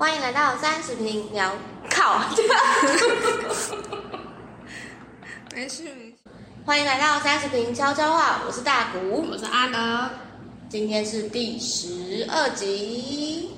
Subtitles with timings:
[0.00, 1.52] 欢迎来到三十平聊
[1.90, 2.18] 靠，
[5.54, 6.14] 没事没事。
[6.64, 10.08] 欢迎来到三十平悄悄话，我是大谷，我是阿德。
[10.70, 13.50] 今天是第十二集。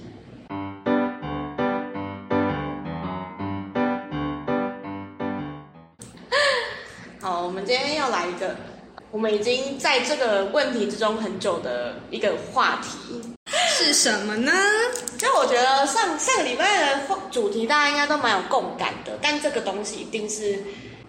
[7.23, 8.57] 好，我们今天要来一个，
[9.13, 13.32] 我们已经在这个问题之中很久的一个话题。
[13.73, 14.53] 是什么呢？
[15.19, 20.63] 就我觉得上上个礼拜的话主题大家应该都蛮有共感的，但这个东西一定是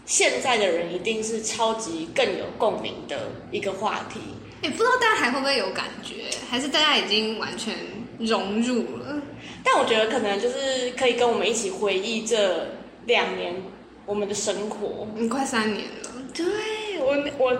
[0.05, 4.19] 现在的人一定是超级更有共鸣的一个话题。
[4.61, 6.15] 也不知道大家还会不会有感觉，
[6.49, 7.75] 还是大家已经完全
[8.17, 9.21] 融入了？
[9.63, 12.65] 但我觉得可能就是可以跟我们一起回忆这
[13.05, 13.53] 两年
[14.05, 15.05] 我们的生活。
[15.17, 16.09] 嗯，快三年了。
[16.33, 16.45] 对
[16.99, 17.55] 我我，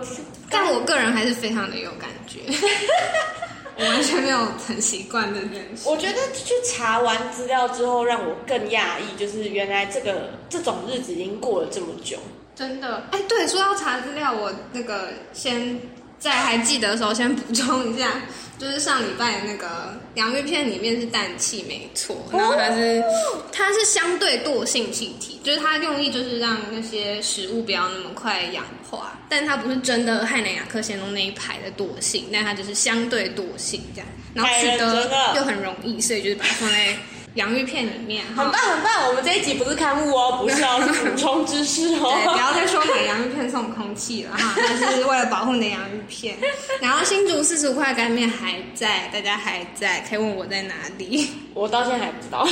[0.49, 2.39] 但我个人还是非常的有感觉。
[3.77, 5.89] 我完全没有很习惯这件事。
[5.89, 12.17] 我觉得去查完资料之后，让我更讶异，就是原来这个这种日子已经过了这么久。
[12.55, 15.79] 真的，哎，对，说要查资料，我那个先
[16.23, 18.21] 在还记得的时候先补充一下，
[18.57, 23.03] 就是上礼拜的那个洋芋片里面是氮气没错，然后它是
[23.51, 35.33] 它是相对惰性气体，就是它用意就是让那些食物不要那么快氧化，但它不是真的氦氖氩氪氙氡那一排的惰性，但它就是相对惰性这样，然后取得。
[35.35, 36.95] 又很容易，所以就是把它放在。
[37.35, 39.07] 洋芋片里面，很棒很棒。
[39.07, 42.11] 我们这一集不是刊物哦， 不是哦，是补充知识哦。
[42.13, 46.37] 对，不要再说买洋芋片送空气了哈， 那是为了保护你的洋芋片。
[46.79, 51.29] 然后新竹四十五块干面还在，大家还在，可以问我在哪里。
[51.55, 52.45] 我到现在还不知道。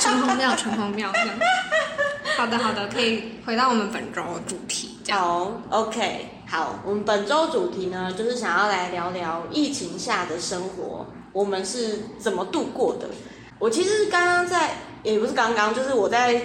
[0.00, 1.12] 城隍庙，城隍庙。
[2.36, 4.98] 好的好的，可以回到我们本周主题。
[5.10, 13.08] 好，OK，好，我们本周主题呢，就是想要来聊聊疫情下的生活，我们是怎么度过的。
[13.58, 16.40] 我其实刚刚在，也不是刚刚，就是我在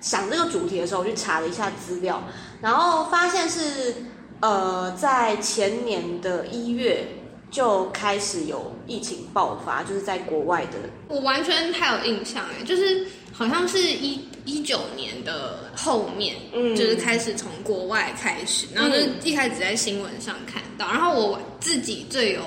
[0.00, 2.22] 想这个主题的时候，我去查了一下资料，
[2.60, 3.94] 然后发现是，
[4.40, 7.06] 呃，在前年的一月
[7.50, 10.78] 就开始有疫情爆发，就是在国外的。
[11.08, 22.42] 我完全太有印象哎，就是好像是一一九年的后面，嗯，就是开始从国外开始，然后就一开始在新闻上看到，然后我自己最有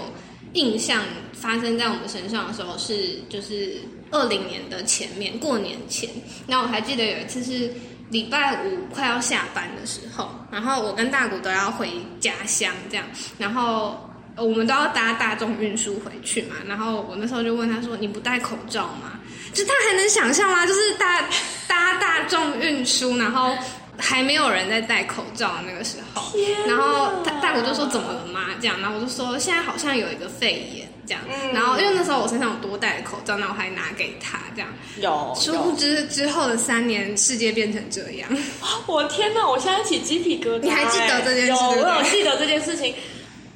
[0.54, 1.02] 印象
[1.34, 3.78] 发生在我们身上的时候是，就是。
[4.12, 6.10] 二零年的前面，过年前，
[6.46, 7.74] 那我还记得有一次是
[8.10, 13.06] 礼拜五快要下班的时候，然后我跟大古都要回家乡这样，
[13.38, 19.20] 然后我们都要搭大众运输回去嘛，然后我那时候就问他说：“你不戴口罩吗？”
[19.54, 20.66] 就他还能想象吗？
[20.66, 21.22] 就是搭
[21.68, 23.58] 搭大众运输，然后
[23.98, 26.32] 还没有人在戴口罩那个时候，
[26.68, 31.22] 然后大大谷就说：“怎么了嘛？”这样，然后我就说：“现在好像有一个肺炎。”这样，
[31.54, 34.68] 然后因为那时候我身上有多戴口罩，那我还拿给他这样。
[34.98, 38.30] 有，殊不知之后的三年，世界变成这样。
[38.88, 39.48] 我天哪！
[39.48, 40.60] 我现在起鸡皮疙瘩。
[40.60, 41.52] 你还记得这件事？
[41.52, 42.94] 有，我有记得这件事情。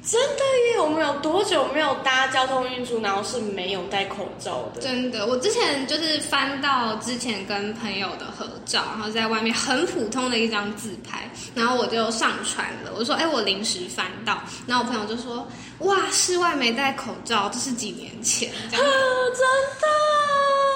[0.04, 0.42] 真的
[0.72, 0.80] 耶！
[0.80, 4.80] 我们有多久没有搭交通运输，然后是没有戴口罩的？
[4.80, 12.90] 真的，我之前就是翻到之前跟朋友的合照，然后在外面很普通的一张自拍，然后我就上传了。
[12.98, 15.46] 我说：“哎，我临时翻到。”然后我朋友就说
[15.86, 18.50] ：“哇，室外没戴口罩，这是几年前。
[18.74, 19.86] ”真的，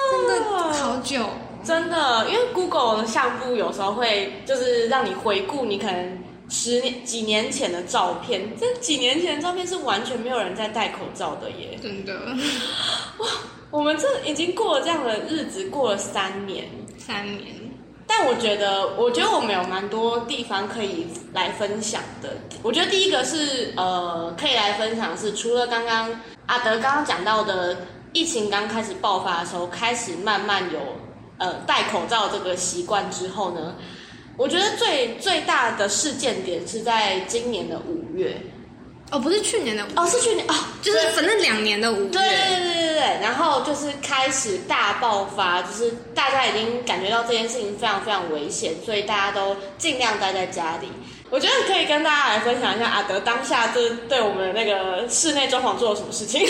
[0.09, 1.29] 真的好久，
[1.65, 6.17] 真的，因为 Google 的相簿有时候会就是让你回顾，你可能。
[6.49, 11.77] 十年几年前的照片，这几年前的照片是完全没有人在戴口罩的耶！
[11.81, 12.13] 真的，
[13.17, 13.27] 哇，
[13.69, 16.65] 我们这已经过了这样的日子，过了三年，
[16.97, 17.55] 三年。
[18.09, 22.37] 但我觉得，我觉得我们有蛮多地方可以来分享的。
[22.63, 26.09] 我觉得第一个是，呃，可以来分享是，除了刚刚
[26.45, 27.75] 阿德刚刚讲到的，
[28.13, 30.79] 疫情刚开始爆发的时候，开始慢慢有
[31.37, 33.75] 呃戴口罩这个习惯之后呢？
[34.37, 38.37] 我觉得最最大的事件点是在今年的五月，
[39.11, 50.87] 哦，不是去年的哦，是去年哦，就是反正两年的五月，对对对对对，然后就是开始大爆发，就是大家已经感觉到这件事情非常非常危险，所以大家都尽量待在家里。
[51.29, 56.47] 我觉得可以跟大家来分享一下阿德当下这对我们那个室内装潢做了什么事情。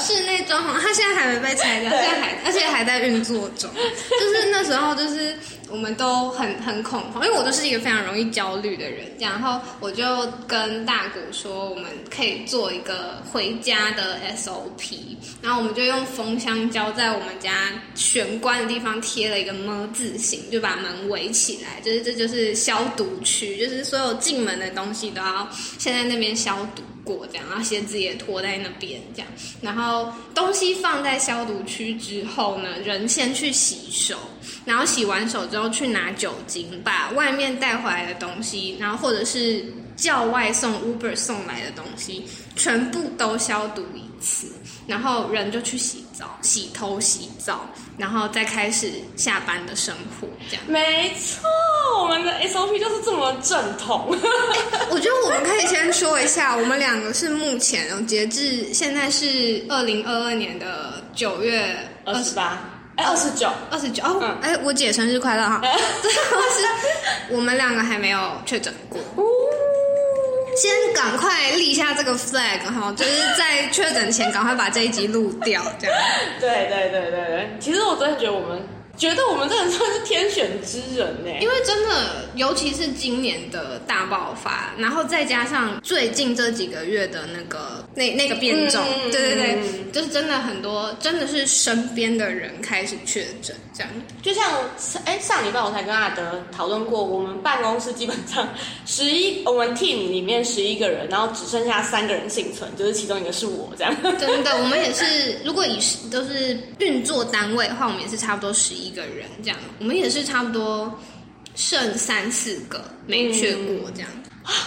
[0.00, 3.70] 室内装潢，他现在还没被拆掉，现在还 而且还在运作中。
[3.72, 5.38] 就是那时候，就是
[5.70, 9.10] 我们都很很恐慌，因为我都是一个非常容易焦虑的人。
[9.18, 10.04] 然后我就
[10.46, 11.84] 跟大谷说，我们
[12.14, 15.16] 可以做一个回家的 SOP。
[15.42, 23.56] 然后我们就用封箱胶在我们家玄关的地方贴了一个么字形，就把门围起来，就是这就是消毒区。
[23.56, 26.82] 就是所有进门的东西都要先在那边消毒
[27.16, 29.28] 过，这样，然后鞋子也拖在那边，这样，
[29.60, 34.18] 然后东西放在消毒区之后呢，人先去洗手，
[34.64, 39.64] 然后洗完手之后去拿酒精，把外面带回来的东西，然后或者是
[39.96, 42.24] 叫外送 Uber 送来的东西，
[42.56, 44.46] 全部都消毒一次，
[44.86, 50.64] 然后人就去洗澡、洗头、洗澡，然后再开始下班的生活，这样。
[50.68, 51.48] 没错，
[52.02, 54.16] 我们的 SOP 就是这么正统。
[54.90, 61.74] 我觉得我们可以先说一下，我们两个是目前哦，截至现在是二零二二年的九月
[62.04, 62.58] 二十八，
[62.96, 65.60] 哎，二十九，二十九哦，哎，我姐生日快乐哈！
[66.02, 69.00] 最后是我们两个还没有确诊过，
[70.60, 75.96] 先赶快立下这个 flag 哈，就是在确诊前赶快把这一集录掉，这样。
[76.38, 78.60] 对对对对对，其实我真的觉得我们。
[79.00, 93.90] 觉得我们真的算是天选之人呢，因为真的，尤其是今年的大爆发，然后再加上最近这几个月的那个那那个变种，对对对，就是真的很多，真的是身边的人开始确诊，这样。
[94.20, 94.44] 就像
[95.06, 98.46] 哎，上礼拜我才跟阿德讨论过，我们办公室基本上
[98.84, 103.96] 十一，我们 team 里面十一个人，然后只剩下三个人幸存，就是其中一个是我这样。
[104.18, 105.78] 真的，我们也是，如果以
[106.10, 108.89] 都是运作单位的话，我们也是差不多十一。
[108.90, 110.92] 一个人这样，我们也是差不多
[111.54, 114.10] 剩三四个没去过这样，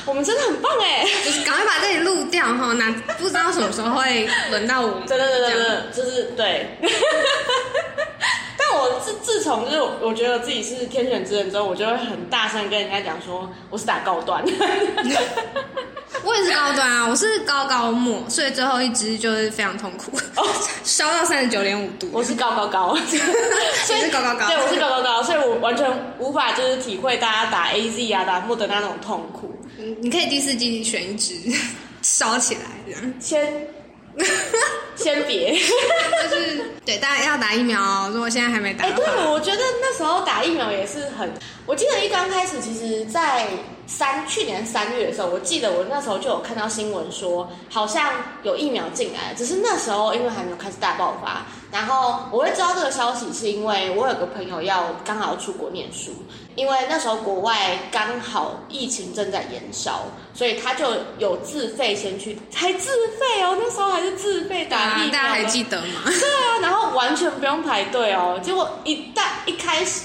[0.06, 1.06] 我们真的很棒哎！
[1.26, 5.06] 就是赶快把这里录掉哈，那不知道什么时候会轮到我们。
[5.08, 6.68] 对对对对对，就是对。
[8.74, 14.44] 但我自自从就是我觉得自己是天选之人之后，我就会很大声跟人家讲说，我是打高端。
[16.26, 20.12] 我也是高端啊，我是高高末，所以最后一支就是非常痛苦，
[20.84, 22.10] 烧到三十九点五度。
[22.14, 22.96] 我是高高高，
[23.86, 24.48] 所以是高高高。
[24.48, 25.88] 对，我是高高高，所以我完全
[26.20, 29.54] 无法就是体会大家打 A Z 啊、打莫德那种痛苦。
[29.78, 31.36] 嗯，你可以第四季选一支
[32.02, 33.68] 烧起来这样，先
[34.96, 38.86] 先别，就是对大家要打疫苗，哦如果现在还没打。
[38.86, 41.32] 哎，对，我觉得那时候打疫苗也是很，
[41.66, 43.48] 我记得一刚开始，其实，在。
[43.86, 51.46] 三去年三月的时候，我记得我那时候就有看到新闻说，好像有疫苗进来，只是那时候因为还没有开始大爆发。
[51.70, 56.14] 然后我会知道这个消息，是因为我有个朋友要刚好要出国念书，
[56.56, 60.86] 因为那时候国外刚好疫情正在延烧，所以他就
[61.20, 62.90] 有自费先去，还自
[63.20, 66.02] 费哦，那时候还是自费打疫苗，大家还记得吗？
[66.06, 70.02] 对啊，然后完全不用排队哦，结果一旦一开始。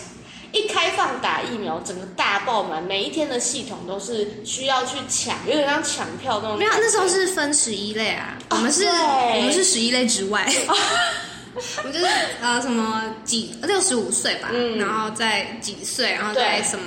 [0.51, 6.59] 一开放打疫苗，整个大爆满，每一天的系统都是需要去抢，有点像抢票那种。
[6.59, 10.51] 没有，那时候是分十一类啊，我们是，我们是十一类之外，
[11.79, 12.07] 我们就是
[12.41, 16.85] 呃什么几六十五岁吧，然后在几岁，然后在什么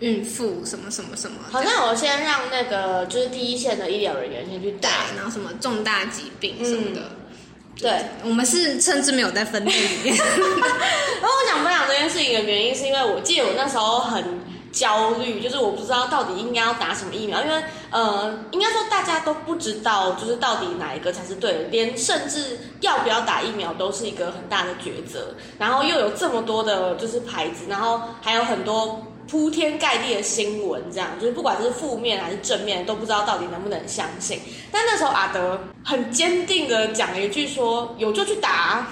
[0.00, 1.38] 孕妇什么什么什么。
[1.50, 7.02] 好像我先让那个就是第一线的医疗人员先去打，然后什么重大疾病什么的。
[7.76, 10.14] 对，我们是甚至没有在分类里面。
[10.16, 10.26] 然
[11.22, 14.22] 后我想分享这件事情的原因，是因为我记得我那时候很
[14.74, 25.34] 焦虑，就是我不知道到底应该要打什么疫苗，因为呃，应该说大家都不知道，就是到底哪一个才是对的，连甚至要不要打疫苗都是一个很大的抉择。
[25.58, 29.00] 然后又有这么多的就是牌子，然后还有很多。
[29.26, 34.38] 铺天盖地的新闻，这样就是不管是负面还是正面，都不知道到底能不能相信。
[34.70, 38.86] 但那时候阿德很坚定的讲了一句说：“有就去打。”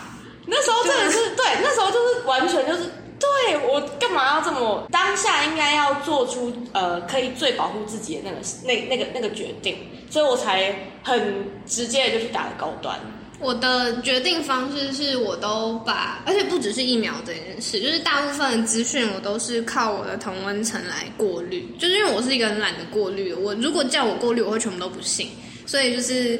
[0.49, 2.91] 那时候真的是对，那时候就是完全就是
[3.23, 9.77] 对我干嘛要这么当下应该要做出呃可以最保护自己的那个那那个那个决定，
[10.11, 12.99] 所以我才很直接的就去打了高端。
[13.39, 25.29] 我的决定方式是我都把，而且不只是疫苗这件事，就是大部分的资讯我都是靠我的同温层来过滤，就是因为我是一个很懒得过滤，我如果叫我过滤，我会全部都不信。
[25.65, 26.39] 所以就是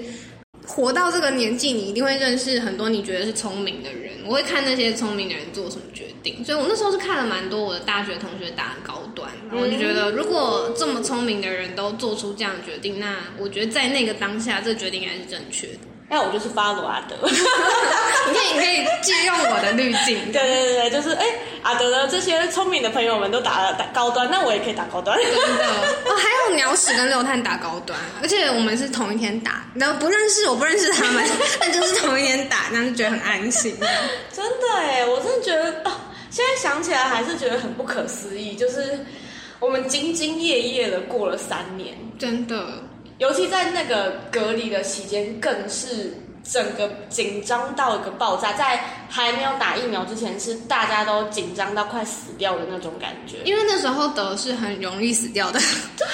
[0.75, 6.43] 活到这个年纪，你一定会认识很多你觉得是聪明的人，我会看那些聪明的人做什么决定。
[6.43, 15.79] 所以我那时候是看了蛮多我的大学同学打高端，然后我就觉得如果这么聪明的人都做出这样的决定，那我觉得在那个当下，这决定应该是正确的。
[16.15, 20.19] 那我就是发罗阿德， 你可以你可以借用我的滤镜。
[20.31, 21.25] 对对对对，就是哎，
[21.63, 25.19] 阿德的这些聪明的朋友们都打了打高端，那我也可以打高端。
[25.19, 25.65] 真的
[26.05, 31.25] 哦，还有鸟屎跟六碳打高端，而且我们是同一天打，然后不认识，我不认识他们，
[31.59, 33.75] 但就是同一天打，那就觉得很安心。
[34.31, 35.93] 真的哎，我真的觉得哦，
[36.29, 39.03] 现在想起来还是觉得很不可思议，就是
[39.59, 42.63] 我们兢兢业业的过了三年，真的。
[43.19, 48.53] 尤其在那个隔离的期间，更是整个紧张到一个爆炸。
[48.55, 53.37] 在还没有打疫苗之前，是大家都紧张到快死掉的那种感觉。
[53.45, 55.61] 因为那时候得是很容易死掉的，
[55.97, 56.07] 对，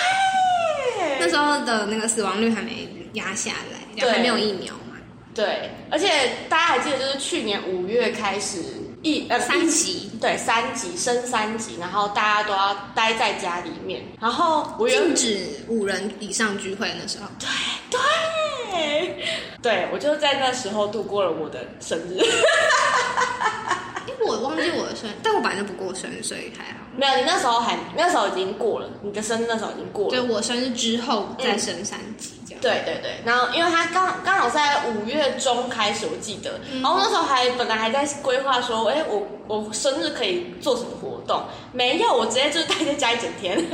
[1.21, 4.97] 那时候的那个死亡率还没压下来，还没有疫苗嘛。
[5.35, 6.09] 对，而且
[6.49, 8.59] 大家还记得，就是去年五月开始
[9.03, 17.27] 一呃三级，对三级升三级，然后大家都要待在家里面，然后我禁止五人以上聚会那时候。
[17.39, 17.49] 对
[17.91, 19.25] 对
[19.63, 22.19] 对，我就在那时候度过了我的生日。
[24.07, 26.79] 因为我忘记我的生日，但我本来就不过生日，所以还好。
[26.99, 30.11] 没有，你那时候还那时候已经过了，你的生日那时候已经过了。
[30.11, 32.61] 对我生日之后再升三级这样。
[32.61, 41.41] 对对对，然后因为他刚刚好在五月中开始，我记得，然后那时候还本来还在规划说，哎，我我生日可以做什么活动？
[41.73, 43.57] 没有，我直接就待在家一整天。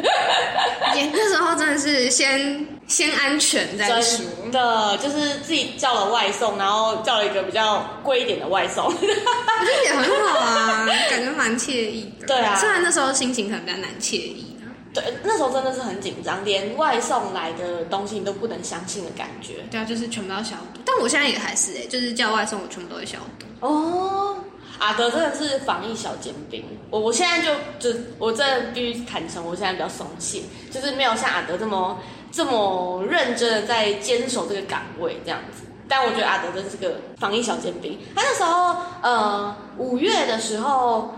[1.12, 4.24] 那时候真的是先先安全再说。
[4.52, 12.26] 的，就是自己叫了外送，然后叫了一个比较贵一点的外送，我觉得也很好啊，感觉蛮惬意的。
[12.26, 14.56] 对啊，虽然那时候心情可能比较难惬意
[14.92, 19.54] 对，那时候真的是很紧张，连外送来的东西你都不能相信的感觉。
[19.70, 20.80] 对啊，就是全部要消毒。
[20.84, 23.46] 但我现在也还是哎，就是叫外送，我全部都会消毒。
[23.58, 24.36] 哦，
[24.78, 26.64] 阿德真的是防疫小尖兵。
[26.90, 31.98] 我我现在就就我真的必须坦诚，我现在比较松懈，就是没有像阿德这么。
[32.34, 37.96] 这么认真的在坚守这个岗位，这样子，但我觉得阿德真是个防疫小尖兵。
[38.12, 41.16] 他那时候，呃，五月的时候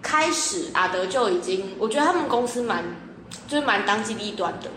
[0.00, 2.84] 开始，阿德就已经，我觉得他们公司蛮，
[3.48, 4.70] 就是蛮当机立断的，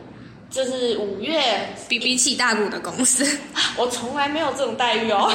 [0.49, 3.37] 就是五月比比起大股的公司，
[3.77, 5.31] 我从来没有这种待遇哦，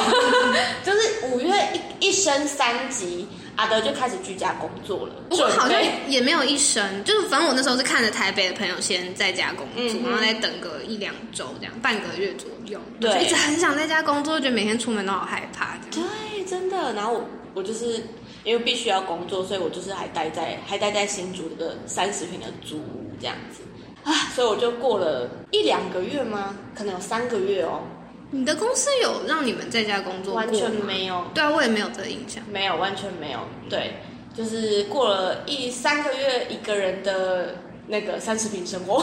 [0.85, 1.55] 就是五月
[2.01, 3.29] 一一升三级。
[3.57, 15.77] 阿德就开始居家工作了，不过好像也没有一生，就是反正我那时候是看着台北的朋友先在家工作，然后再等个一两周这样，半个月左右，对，一直很想在家工作，觉得每天出门都好害怕。
[15.91, 16.93] 对，真的。
[16.95, 18.03] 然后我我就是
[18.45, 23.63] 因为必须要工作，所以我就是还待在还待在新竹的三十平的租屋这样子
[24.03, 26.57] 啊，所以我就过了一两个月吗？
[26.75, 27.83] 可能有三个月哦。
[28.33, 31.25] 你的公司有让你们在家工作吗完全没有。
[31.35, 32.41] 对啊，我也没有这个印象。
[32.49, 33.41] 没有，完全没有。
[33.69, 33.95] 对，
[34.37, 37.57] 就是过了一三个月，一个人的
[37.89, 39.03] 那个三十平生活。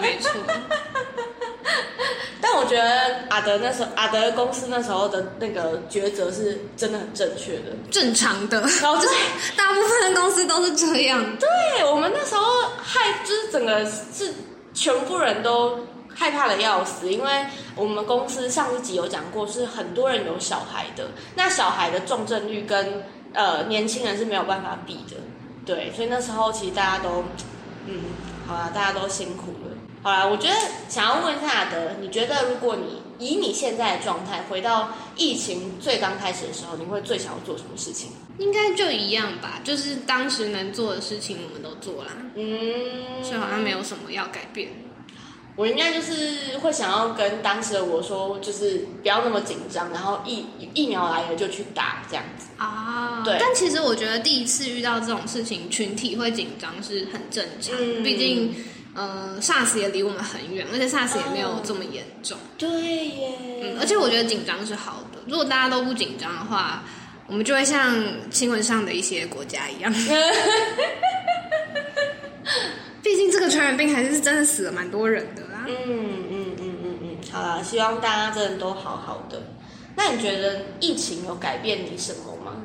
[0.00, 0.32] 没错。
[2.40, 8.60] 但我觉得阿德那时候，阿德公司那时候的那个抉择是真的很正确的，正常的。
[8.60, 9.08] 然后对，
[9.56, 11.24] 大部分的公司都是这样。
[11.38, 11.48] 对
[11.84, 12.42] 我们那时候
[12.76, 14.34] 害，就是整个是
[14.74, 15.78] 全部人都。
[16.14, 25.16] 害怕的要死，因为我们公司上一集有讲过，是很多人有小孩的，那小孩的重症率跟呃年轻人是没有办法比的，
[25.66, 27.24] 对，所以那时候其实大家都，
[27.86, 28.00] 嗯，
[28.46, 29.70] 好了，大家都辛苦了。
[30.02, 30.54] 好啦，我觉得
[30.88, 38.10] 想要问一下的，你觉得如果你以你现在的状态回到疫情最刚开始的时候，你会最想要做什么事情？
[38.38, 44.68] 应该就一样吧，就是当时能做的事情我们都做啦，嗯，所以好像没有什么要改变。
[45.56, 50.44] 我应该就是会想要跟当时的我说，就是不要那么紧张，然后疫
[50.74, 53.22] 疫苗来了就去打这样子啊。
[53.24, 57.76] 对，但其实我觉得第一次遇到这种事情，群体会紧张是很正常。
[58.02, 58.52] 毕竟，
[58.94, 62.36] 呃，SARS 也离我们很远，而且 SARS 也没有这么严重。
[62.58, 62.68] 对
[63.06, 63.28] 耶。
[63.62, 65.20] 嗯，而且我觉得紧张是好的。
[65.28, 66.82] 如果大家都不紧张的话，
[67.28, 67.94] 我们就会像
[68.30, 69.94] 新闻上的一些国家一样。
[73.04, 75.66] 毕竟这个传染病还是真的死了蛮多人的啦。
[75.68, 75.74] 嗯
[76.30, 79.42] 嗯嗯嗯嗯，好啦，希望大家真的都好好的。
[79.94, 82.56] 那你觉得疫情有改变你什么吗？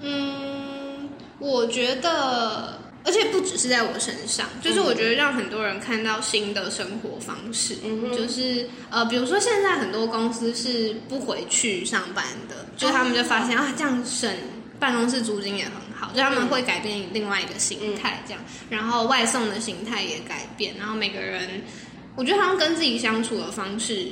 [0.00, 1.10] 嗯，
[1.40, 7.76] 我觉得，而且不只是在我身上，就是我觉得让很多人看到新的生活方式。
[7.84, 14.32] 嗯就是呃，比如说现在很多公司是不回去上班的，就是他们就发现啊，这样省
[14.78, 15.72] 办公室租金也很。
[16.14, 21.62] 就他们会改变另外一个形态，这样，然后外送的形态也改变，然后每个人，
[22.16, 24.08] 我觉得他们跟自己相处的方式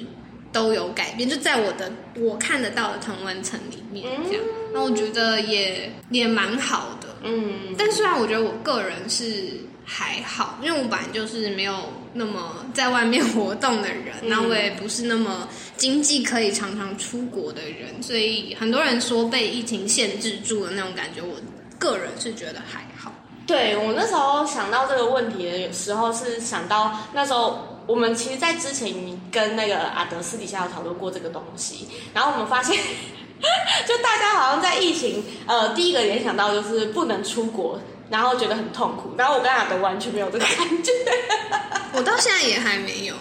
[0.53, 4.43] 都有改变，就在我的我看得到的同文层里面，这样，
[4.73, 9.61] 那我觉得也也蛮好的，嗯，但虽然我觉得我个人是。
[9.93, 21.35] 还好，因为我本来就是没有那么在外面 活动的人，那我也不是那么经济可以常常出国的人，所以很多人说被疫情限制住的那种感觉，我
[21.81, 23.11] 个人是觉得还好。
[23.45, 28.95] 对我那时候想到这个问题的时候，是想到那时候我们其实，在之前
[29.33, 32.79] 跟那个阿德私底下有讨论过这个东西，然后我们发现，
[33.89, 37.81] 就大家好像在疫情，呃，第一个联想到就是不能出国。
[38.11, 40.91] 然后觉得很痛苦，然后我跟阿德完全没有这个感觉，
[41.95, 43.15] 我到现在也还没有，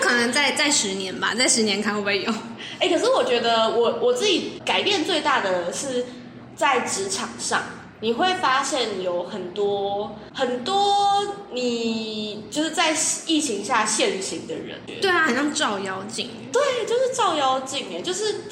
[0.00, 2.32] 可能在在十年吧，在十年看会不会有。
[2.78, 6.06] 哎，可是我觉得我我自己改变最大的是
[6.54, 7.60] 在职场上，
[8.00, 16.30] 你会发现有很多很多你就是在疫情下现行的人，对啊，很像照妖镜。
[16.52, 18.44] 对，就是照妖镜哎，就是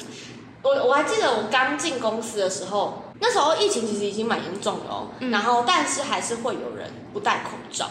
[0.61, 7.89] 我我还记得我刚进公司的时候，那时候疫情其实已经蛮严重了哦，然后但是还是会有人不戴口罩。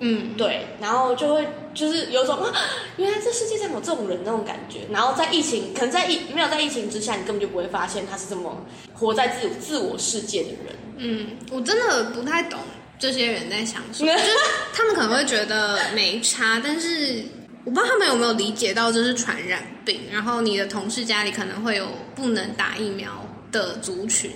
[0.00, 2.52] 嗯，对，然后就会就是有种啊
[2.98, 4.80] 原来这世界上有这种人那种感觉。
[4.90, 8.56] 然后在疫情，可能在疫没有在疫情之下，你根本就不会发现他是这么
[8.94, 10.74] 活在自自我世界的人。
[10.96, 12.58] 嗯，我真的不太懂
[12.98, 14.28] 这些人在想什么， 就是
[14.72, 17.24] 他们可能会觉得没差，但是
[17.64, 20.00] 我不知道他们有没有理解到这是传染病。
[20.10, 24.30] 然后你的同事家里可能会有不能打疫苗的族群，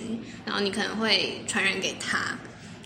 [0.45, 2.19] 然后你可能会传染给他。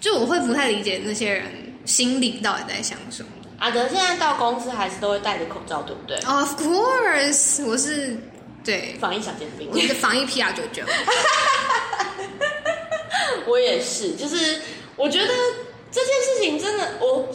[0.00, 1.44] 就我会不太理解那些人。
[1.84, 3.28] 心里到底在想什么？
[3.58, 8.16] 阿德现在到公司还是都会戴着口罩，对不对？Of course，我是
[8.62, 10.84] 对防疫小尖兵， 我是防疫 PR 九九。
[13.46, 14.60] 我也是，就是
[14.96, 15.28] 我觉得
[15.90, 17.28] 这件事情真的，我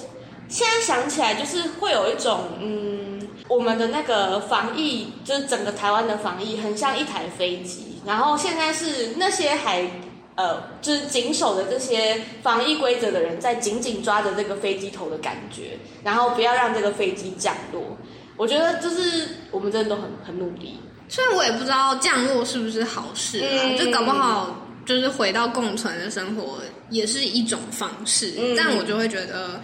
[0.49, 9.89] 现在想起来就是会有一种，嗯，我们的那个防疫，就是整个台湾的防疫，很像一台飞机，然后现在是那些还。
[10.37, 17.81] 呃，就是紧守的这些防疫规则的人，在紧紧抓着这个飞机头的感觉，然后不要让这个飞机降落。
[18.35, 20.79] 我觉得就是我们真的都很很努力。
[21.09, 26.57] 虽然我也不知道降落是不是好事啊，就搞不好就是回到共存的生活
[26.89, 29.61] 也是一种方式，但我就会觉得。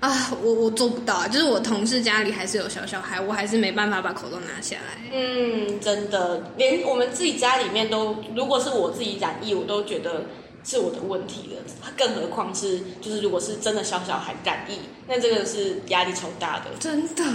[0.00, 5.10] 啊，我我做不到，就是我同事家里还是有小小孩，我还是没办法把口罩拿下来。
[5.12, 10.22] 嗯，真的，连我们自己家里面都，如果是我自己染疫，我都觉得
[10.62, 11.90] 是我的问题了。
[11.96, 16.66] 更何况是，就是如果是真的小小孩染疫，那这个是压力超大的。
[16.78, 17.24] 真的。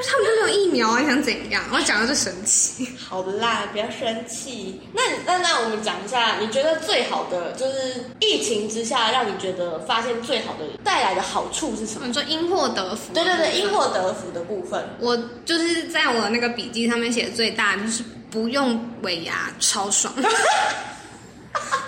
[0.00, 1.62] 他们都没有疫苗，你想怎样？
[1.70, 2.88] 我讲的就神奇。
[3.08, 4.80] 好啦，不要生气。
[4.94, 12.06] 那那那，我们讲一下，你觉得最好的就是疫情之下，让你觉得发现最好的带来的好处是什么？
[12.06, 13.12] 你说因祸得福？
[13.12, 14.82] 对对对，因祸得福的部分。
[14.98, 20.12] 我就是在我那个笔记上面写最大就是不用尾牙，超爽。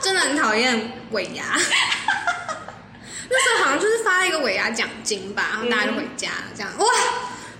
[0.03, 1.45] 真的很讨厌尾牙。
[3.31, 6.87] 那时候好像就是发了一个尾牙奖金吧，然后大家就回家了，这样哇。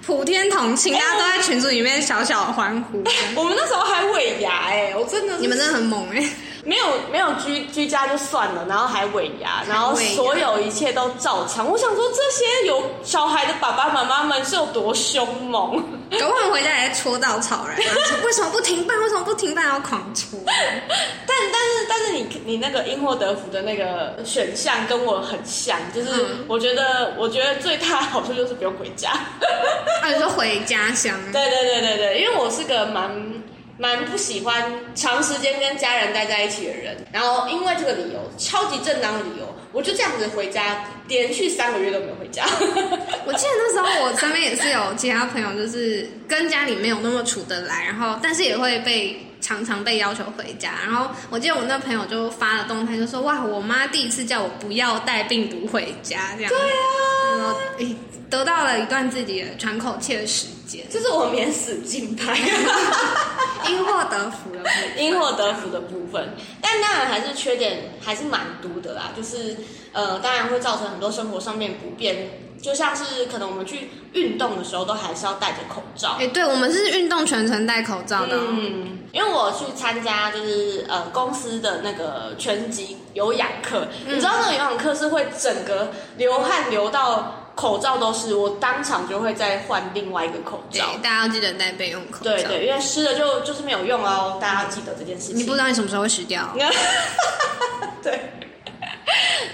[0.07, 3.03] 普天同庆，大家都在群组里面小小欢呼。
[3.35, 6.29] 我们那时候还尾牙哎，我真的，你们真的很猛哎。
[6.65, 11.69] 没有没有居居家就算了，然后还尾牙，然后所有一切都照常。
[11.69, 15.83] 我想说，这些有小孩的爸爸妈妈们是有多凶猛？
[16.19, 17.77] 搞不好回家还在戳稻草人，
[18.25, 18.99] 为什么不停办？
[19.01, 19.67] 为什么不停办？
[19.69, 20.39] 要狂戳？
[20.47, 26.09] 但但是但是你你那个因祸得福的那个选项跟我很像，就是
[26.47, 29.11] 我觉得我觉得最大的好处就是不用回家。
[29.11, 31.19] 啊，你说回家乡？
[31.33, 33.34] 对对对对对，因为我是个蛮。
[33.79, 42.45] 蛮不喜欢长时间跟家人待在一起的人，然后因为这个理由，超级正当的理由，我就这样子回家，连续三个月都没有回家。
[43.27, 50.75] 我记得那时候我身边也是有其他朋友，就是跟家里没有那么处得来，然后但是也会被常常被要求回家。
[50.85, 57.97] 然后我记得我那朋友就发了动态，就说：“哇，我妈第一次叫我不要带病毒回家。”这样对啊，然后诶。
[58.31, 62.37] 得到了一段自己的喘口气的时间，这是我免死金牌，
[63.69, 66.35] 因祸得福的，因祸得福的部分。
[66.61, 69.57] 但当然还是缺点还是蛮多的啦，就是
[69.93, 76.17] 呃，当然会造成很多生活上面不便，就像是可能我们去运动的时候都还是要戴着口罩。
[76.19, 78.37] 哎，对，我们是运动全程戴口罩的。
[78.37, 87.41] 嗯，因为我去参加就是呃公司的那个拳击有氧课，你知道那个有氧课是会整个流汗流到。
[87.55, 92.25] 口罩都是我当场就会再换另外一个口罩，大家要记得带备用口罩。
[92.25, 95.37] 对对，因为湿了就就是没有用哦，大家要记得这件事情。
[95.37, 96.51] 你不知道你什么时候会湿掉。
[98.03, 98.21] 对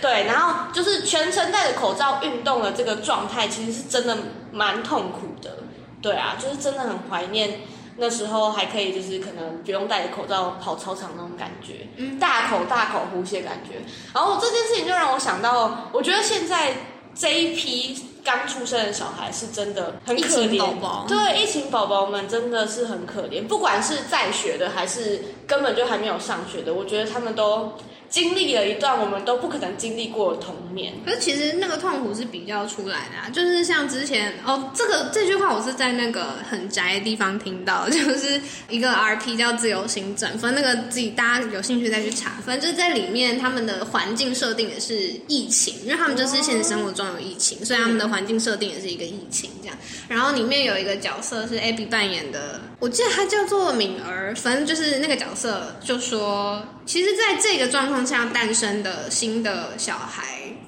[0.00, 4.16] 对，然后就是全程戴着口罩运动的这个状态，其实是真的
[4.50, 5.58] 蛮痛苦的。
[6.00, 7.60] 对啊，就是真的很怀念
[7.98, 13.74] 那时候还可以就是可能不用戴着口罩跑操场那种感觉，嗯大口大口呼吸的感觉。
[14.14, 16.74] 然后这件事情就让我想到，我觉得现在。
[17.14, 20.58] 这一批刚出生的小孩是真的很可怜，
[21.06, 27.72] 对，疫情宝宝们真的是很可怜，不管是在学的还是根本就还没有上学的，我觉得他们都。
[28.10, 49.76] 经历了一段我们都不可能经历过的童年，可是其实那个痛苦是比较出来的啊，就是像之前哦，这个这句话我是在那个很宅的地方听到， 就是一个 RP 叫自由行整分，那个自己大家有兴趣再去查，反正就是在里面他们的环境设定也是疫情，因为他们就是现实生活中有疫情，所以他们的环境设定也是一个疫情这样。
[50.08, 56.60] 然后里面有一个角色是 Abby 扮演的，我记得他叫做敏儿，反正就是那个角色就说。
[56.90, 60.24] 其实，在这个状况下诞生的新的小孩，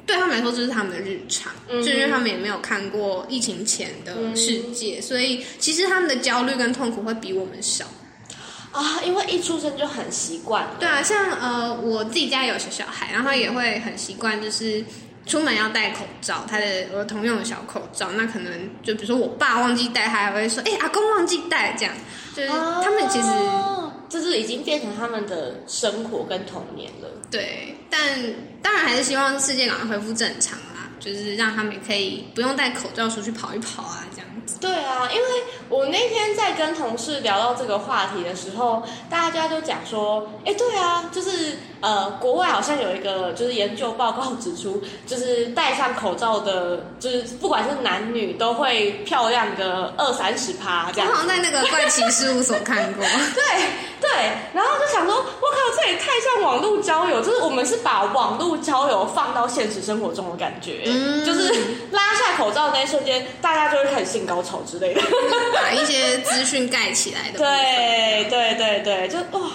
[0.07, 7.87] 对他们来说就是他们的日常，就因为他们也没有看过疫情前的世界，所以其实他们的焦虑跟痛苦会比我们少。
[8.71, 10.65] 啊，因为一出生就很习惯。
[10.79, 14.85] 对啊，像呃，我自己家有小小孩，然后也会很习惯，就是
[15.27, 18.13] 出门要戴口罩，他的儿童用的小口罩。
[18.13, 21.93] 那可能就比如说我爸忘记戴，他还会说：“哎，阿公忘记戴。”这样，
[22.37, 23.27] 就是他们其实
[24.13, 27.09] 就是已经变成他们的生活跟童年了。
[27.31, 28.21] 对，但
[28.61, 34.27] 当然还是希望世界赶快恢复正常啦，就是让他们可以不用戴口罩出去跑一跑啊，这样。
[34.61, 35.27] 对啊，因为
[35.69, 51.09] 我那天在跟同事聊到这个话题的时候，大家就讲说，哎，对啊，就是呃，国外好像有一个就是研究报告指出，就是戴上口罩的，就是不管是男女都会漂亮个二三十趴这样。
[51.11, 53.05] 我好像在那个怪奇事务所看过。
[53.05, 53.43] 对
[54.01, 54.11] 对，
[54.53, 60.85] 然后就想说，我靠，这也太像网络交友，就是我们是把网络交友放到现实生活中的感觉，
[61.25, 61.55] 就是
[61.93, 65.01] 拉下口罩那一瞬间，大家就会开始性高潮之类的，
[65.55, 67.39] 把一些资讯盖起来的。
[67.39, 69.51] 对对对对，就哇，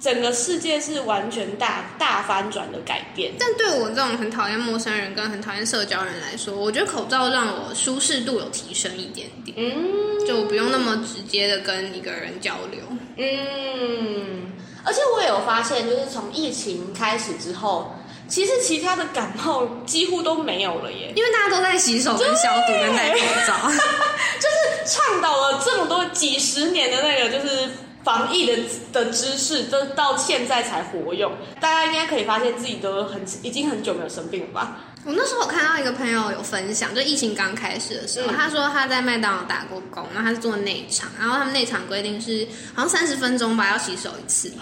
[0.00, 3.32] 整个世界是完全大大翻转的改变。
[3.38, 12.80] 但对我这种很讨厌陌生人跟很讨厌社交人来说，我觉得口罩让我舒适度有提升一点点，嗯，就不用那么直接的跟一个人交流。
[13.16, 14.52] 嗯，
[14.84, 17.94] 而且我也有发现，就是从疫情开始之后。
[18.32, 23.70] 其实其他的感冒几乎都没有了耶，因为大家都在洗手、跟消毒、跟戴口罩，
[24.40, 27.68] 就是倡导了这么多几十年的那个就是
[28.04, 28.58] 防疫的
[28.92, 31.32] 的知识，都到现在才活用。
[31.60, 34.76] 大家应该可以发现自己都很已经很久没有生病了吧？
[35.04, 44.52] 我那时候看到一个朋友有分享，就疫情刚开始的时候，他说他在麦当劳打过工，然后他是做内场，然后他们内场规定是好像三十分钟吧要洗手一次，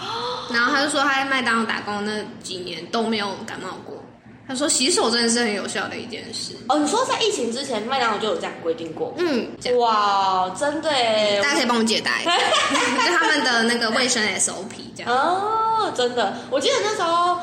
[0.51, 4.00] 然后他就说他在麦当劳打工那几年都没有感冒过，
[4.51, 6.53] 他说洗手真的是很有效的一件事。
[6.67, 9.13] 哦，你说在疫情之前麦当劳就有这样规定过？
[9.17, 10.89] 嗯，哇，真的，
[11.41, 12.35] 大家可以帮我解答一下，
[13.07, 15.09] 就他们的那个卫生 SOP 这样。
[15.13, 17.39] 哦，真的，我记得那时候。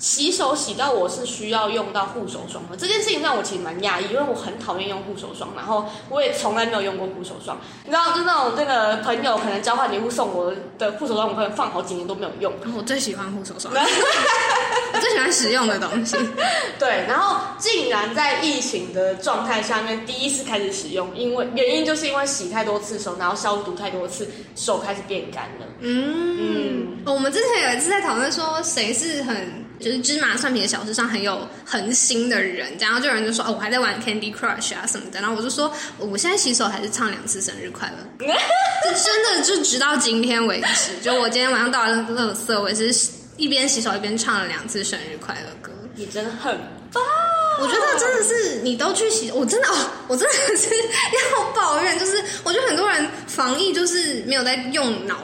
[0.00, 7.60] 洗手洗到我是需要用到护手霜的这件事情让我其实蛮讶异，因为我很讨厌用护手霜，然后我也从来没有用过护手霜。
[7.84, 12.50] 你知道，就那种那个朋友可能交换礼物送我的护手霜，我可能放好几年都没有用。
[12.74, 16.16] 我最喜欢护手霜， 我最喜欢使用的东西。
[16.78, 25.66] 对，然后竟然在疫情的状态下面第一次开始使用，因为原因就是因为洗太多次手，然后消毒太多次，手开始变干了。
[25.80, 29.68] 嗯，我们之前有一次在讨论说谁是很。
[29.80, 38.26] 就是芝麻蒜皮的小事上很有恒心的人，然后就有人就说哦，我还在玩 Candy Crush 啊什么的，然后我就说我现在洗手还是唱两次生日快乐，
[38.84, 45.72] 就真的就直到今天为止，就我今天晚上到了乐色，我也是一边洗手一边唱了两次生日快乐歌。
[45.94, 46.56] 你真的很
[46.92, 47.02] 棒，
[47.60, 50.68] 我觉得真的是你都去洗，我真的哦，我真的是
[51.32, 55.16] 要抱怨，就是我觉得很多人防疫就是没有在用脑。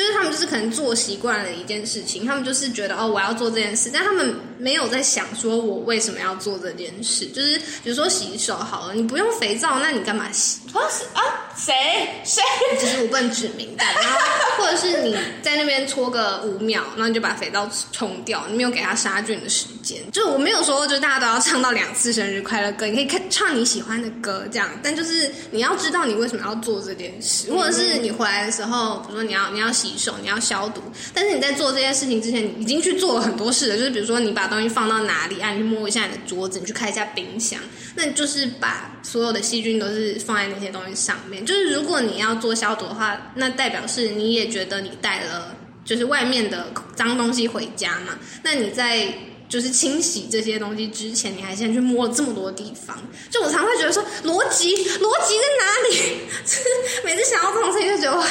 [0.00, 7.26] 就是他们就是可能做习惯了一件事情，他们就是觉得哦我要做这件事，但他们没有在想说我为什么要做这件事。
[7.26, 10.60] 就是比如说洗手好了，你不用肥皂，那你干嘛洗？
[10.72, 10.80] 啊
[11.12, 11.20] 啊
[11.54, 11.74] 谁
[12.24, 12.40] 谁？
[12.78, 14.18] 只是我不能指名的，然后
[14.56, 19.79] 或者是你在那边搓个五秒，然后你就把肥皂冲掉，你没有给他杀菌的时间。
[20.12, 29.70] 就我没有说就大家都要唱到两次生日快乐歌，你可以看唱你喜欢的歌这样，但就是你要知道你为什么要做这件事，或者是你回来的时候，比如说你要你要。
[29.80, 30.82] 洗手，你要消毒。
[31.14, 33.78] 但是你在做这件事情之前，你已经去做了很多事了。
[33.78, 35.52] 就是比如说，你把东西放到哪里啊？
[35.52, 37.58] 你去摸一下你的桌子，你去开一下冰箱。
[37.94, 41.46] 那就是把所有的细菌都是放在那些东西上面。
[41.46, 48.18] 就是如果你要做消毒的话，那代表是你也觉得你带了就是外面的脏东西回家嘛？
[48.42, 49.08] 那你在
[49.50, 52.96] 就是清洗这些东西之前，你还先去摸了这么多地方。
[53.28, 56.20] 就我常会觉得说，逻辑逻辑在哪里？
[57.04, 58.26] 每次想到这种事情，就觉得。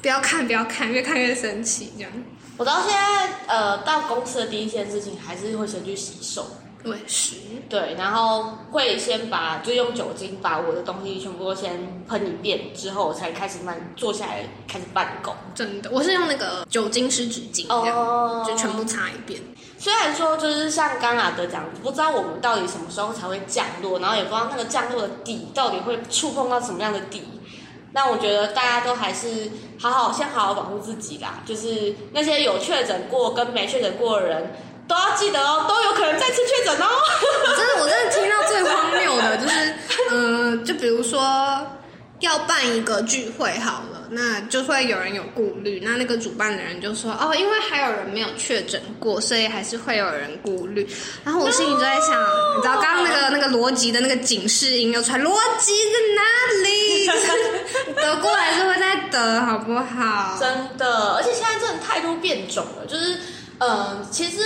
[0.00, 1.92] 不要看，不要看，越看越生气。
[1.96, 2.12] 这样，
[2.56, 6.46] 我到现在呃，到公司的第一件事情还是会先去洗手。
[6.82, 7.36] 对，是。
[7.68, 15.34] 对，然后会先把就用酒精把我的东西全部都先喷一遍，之后才开始慢坐下来开始办公。
[15.54, 19.38] 真的，我是用那个酒精湿纸巾，哦，就全部擦一遍。
[19.76, 27.22] 虽然说就是像刚阿德讲，不知道我们到底什么时候才会降落，然后也不知道那个降落的底到底会触碰到什么样的底。
[27.92, 31.42] 那我觉得大家都还是好好先好好保护自己啦。
[31.46, 34.54] 就是那些有确诊过跟没确诊过的人，
[34.88, 36.86] 都要记得哦，都有可能再次确诊哦。
[37.56, 39.74] 真的，我真的听到最荒谬的就是，
[40.10, 41.20] 嗯，就比如说
[42.20, 43.98] 要办一个聚会好了。
[44.10, 45.82] 那就会有人有顾虑。
[45.84, 50.88] 那那个主办的人就说：“哦，因为还有人没有确诊过，所以还是会有人顾虑。”
[51.22, 52.18] 然后我心里就在想，
[52.56, 56.22] 你知道刚刚那个那个逻辑的那个警示音又出来，逻辑在哪
[56.64, 57.06] 里？
[57.96, 60.38] 得过还是会再得，好不好？
[60.40, 60.48] 真
[60.78, 63.14] 的，而且现在真的太多变种了，就是
[63.58, 64.38] 呃，其实。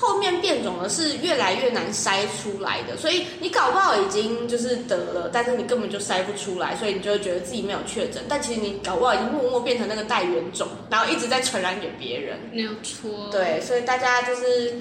[0.00, 12.38] 后面变种的是越来越难筛出来的，所以你搞不好已经就是得了，但是你根本就筛不出来，所以你就会觉得自己没有确诊，但其实你搞不好已经默默变成那个带源种，然后一直在传染给别人。
[12.50, 13.28] 没有错。
[13.30, 14.74] 对，所以大家就是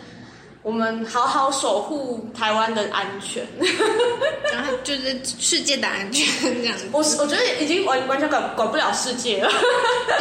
[0.61, 3.45] 我们好好守护台湾的安全，
[4.53, 6.25] 然后就是世界的安全
[6.61, 6.85] 这样子。
[6.93, 9.51] 我我觉得已经完完全管管不了世界了，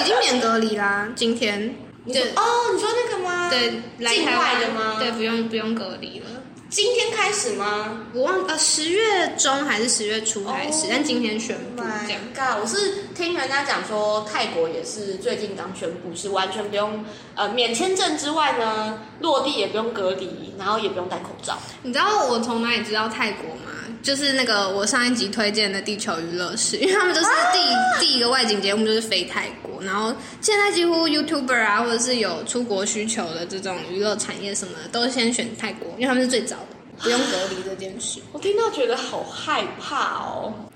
[0.00, 1.72] 已经免隔离啦，今天。
[2.12, 2.42] 对哦，
[2.74, 3.50] 你说那个吗？
[3.50, 4.96] 对，境外的吗？
[4.98, 6.26] 对，不用不用隔离了。
[6.70, 8.02] 今天开始吗？
[8.12, 10.86] 我忘呃，十月中还是十月初开始？
[10.90, 12.20] 但今天宣布这样。
[12.34, 17.02] God，我是听人家讲说，泰国也是最近刚宣布，是完全不用
[17.34, 21.56] 呃免签证之外呢，落地也不用隔离，然后也不用戴口罩。
[21.82, 23.67] 你知道我从哪里知道泰国吗？
[24.02, 29.82] 就是那个我上一集推荐的《地球娱乐室》，因为他们就是第第一个外景节目，就是飞泰国。
[29.82, 38.20] 然后现在几乎 YouTuber 啊，或者是有出国需求的这种娱乐产业什么的，都先选泰国，因为他们是最早的，不用隔离这件事。
[38.32, 40.52] 我听到觉得好害怕哦，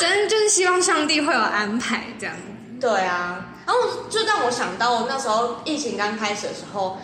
[0.00, 2.34] 真就是希望上帝会有安排这样。
[2.80, 3.80] 对啊，然后
[4.10, 6.98] 就让我想到那时候疫情刚开始的时候。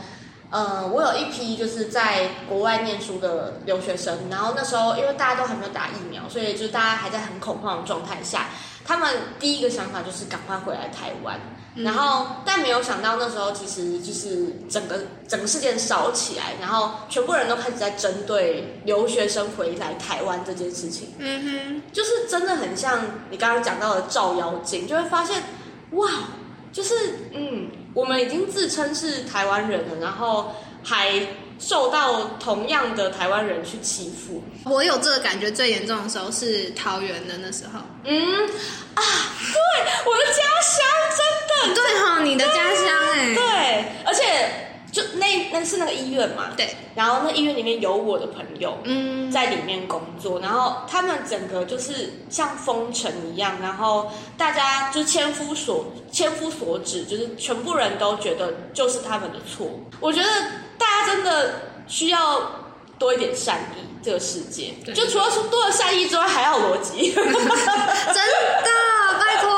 [0.52, 8.48] 嗯，我有一批就是在国外念书的留学生，然后那时候因为大家都还没有打疫苗，所以就大家还在很恐慌的状态下，
[8.84, 9.08] 他们
[9.38, 11.38] 第一个想法就是赶快回来台湾，
[11.76, 25.44] 然后但没有想到那时候其实就是整个整个事件烧起来，然后全部人都开始在针对留学生回来台湾这件事情，嗯哼，就是真的很像你刚刚讲到的照妖镜，就会发现
[25.92, 26.10] 哇。
[26.72, 26.94] 就是
[27.35, 31.20] 嗯，我们已经自称是台湾人了，然后还
[31.59, 34.42] 受到同样的台湾人去欺负。
[34.64, 37.80] 我有这个感觉最严重的时候是桃园的那时候。
[38.04, 38.22] 嗯
[38.94, 39.02] 啊，
[39.52, 44.69] 对，我的家乡真的对哈，你的家乡哎，对，而且。
[44.90, 59.68] 就那那是那个医院嘛，对，然后那医院里面有我的朋友，嗯，在里面工作，然后他们整个就是像封城一样，然后大家就千夫所千夫所指，就是全部人都觉得就是他们的错。
[60.00, 60.29] 我觉得
[60.76, 61.55] 大家真的
[61.87, 62.40] 需要
[62.98, 68.70] 多一点善意，这个世界就除了说多了善意之外，还要逻辑， 真的。
[69.20, 69.50] 拜托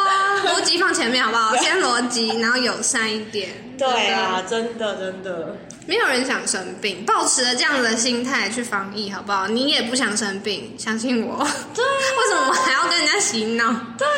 [0.50, 1.56] 逻辑放前面好不好？
[1.56, 3.50] 先逻辑，然后友善一点。
[3.78, 9.48] 对啊，真的真的，没有人想生病，保持了这样的心态去防疫，好不好？
[9.48, 11.38] 你也不想生病，相信我。
[11.74, 13.64] 对，为什么我还要跟人家洗脑？
[13.98, 14.10] 对啊，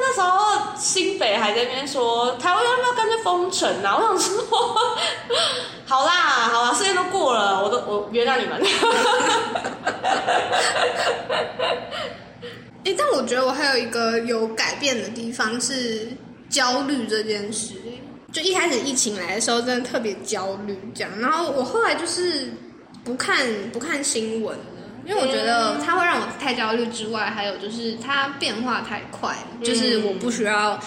[0.00, 0.28] 那时候
[0.78, 3.96] 新北还在那边说台湾要不要干脆封城啊？
[3.96, 4.76] 我想说，
[5.84, 6.12] 好啦，
[6.50, 8.62] 好啦，事情都过了，我都我原谅你们。
[12.84, 16.08] 哎，但我觉得我还有一个有改变的地方是
[16.48, 17.74] 焦虑这件事。
[18.32, 21.10] 就一开始疫情来的时候，真的特别焦虑，这样。
[21.20, 22.50] 然后我后来就是
[23.04, 24.64] 不看不看新闻了，
[25.06, 26.86] 因为我觉得它会让我太焦虑。
[26.86, 30.80] 之外，还有就是它变化太快，就是我不需要。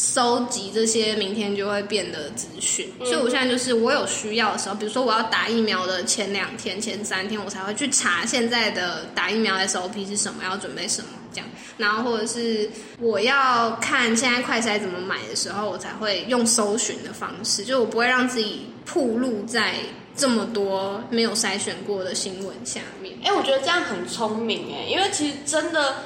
[0.00, 11.46] 收集这些明天就会变的资讯，所以我现在就是我有需要的时候，比如说我要打疫苗的前两天、前三天，我才会去查现在的打疫苗 SOP 是什么，要准备什么这样。
[11.76, 12.68] 然后或者是
[13.00, 19.74] 我要看现在快筛怎么买的时候，我才会用搜寻的方式，就我不会让自己暴露在
[20.16, 23.14] 这么多没有筛选过的新闻下面。
[23.24, 25.96] 哎，我觉得这样很聪明哎，因为其实真的，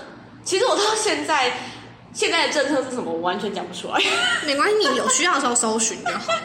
[0.45, 1.53] 其实我到现在。
[2.13, 3.11] 现在的政策是什么？
[3.11, 4.01] 我完全讲不出来。
[4.47, 6.33] 没关系，你有需要的时候搜寻就好。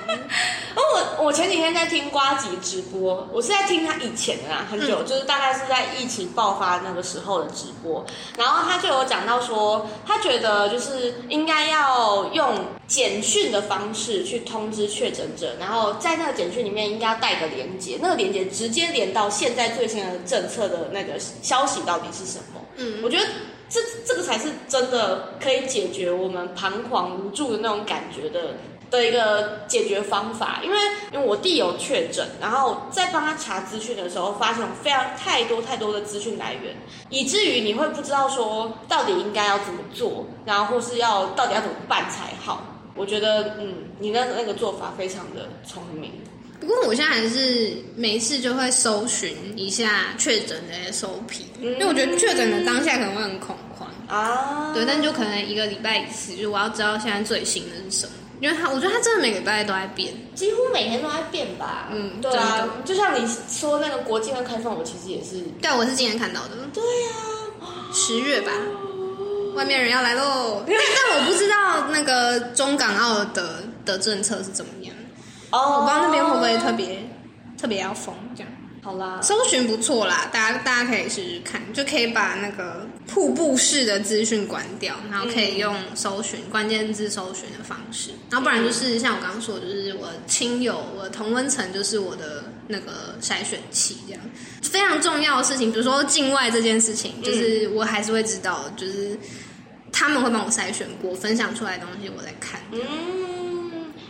[0.78, 8.06] 我我前几天在听瓜吉直播，我是在听他以前的啦，很久，就是大概是在疫情爆发那个时候的直播。
[8.38, 12.54] 然后他就有讲到说，他觉得就是应该要用
[12.88, 22.62] 简讯的方式去通知确诊者，然后在那个简讯里面应该要带个连接，那个连接直接连到现在最新的政策的那个消息到底是什么？
[22.78, 23.26] 嗯，我觉得。
[23.70, 28.56] 这这个才是真的可以解决我们彷徨无助的那种感觉的
[28.90, 30.78] 的一个解决方法，因为
[31.12, 36.76] 因为我弟有确诊，然后在帮他查资讯的时候，发现非常太多太多的资讯来源，
[37.10, 42.64] 以至于你会不知道说到底应该要怎么做，然后或是要到底要怎么办才好。
[42.96, 46.14] 我觉得，嗯，你那那个做法非常的聪明。
[46.60, 53.88] 不过我现在还是每次就会搜寻一下确诊的 SOP，因为我觉得确诊的当下可能会很恐慌。
[54.08, 60.14] 啊，对，但就可能一个礼拜一次，就我要知道现在最新的是什么，因为他我觉得他真的每个礼拜都在变。
[60.34, 61.90] 几乎每天都在变吧。
[61.92, 65.44] 嗯对啊，就像你说那个国际会开放，我其实也是。
[65.62, 68.52] 但，我是今天看到的，对呀、十月吧，
[69.56, 70.64] 外面人要来喽。
[70.68, 74.96] 但但我不知道那个中港澳的的政策是怎么样，
[75.52, 77.00] 哦，我不知道那边会特别
[77.58, 78.52] 特别要疯这样。
[78.82, 79.20] 好啦。
[79.22, 94.22] 搜寻不错啦，大家大家可以试试看，就可以把那个瀑布式的资讯关掉，然后可以用搜寻、关键字搜寻的方式，然后不然就是像我刚刚说的，就是我亲友、我的同温层就是我的那个筛选器，这样
[94.62, 99.18] 非常重要的事情，比如说境外这件事情，就是我还是会知道，就是
[99.92, 102.62] 他们会帮我筛选过，分享出来的东西我在看。
[102.72, 102.80] 嗯，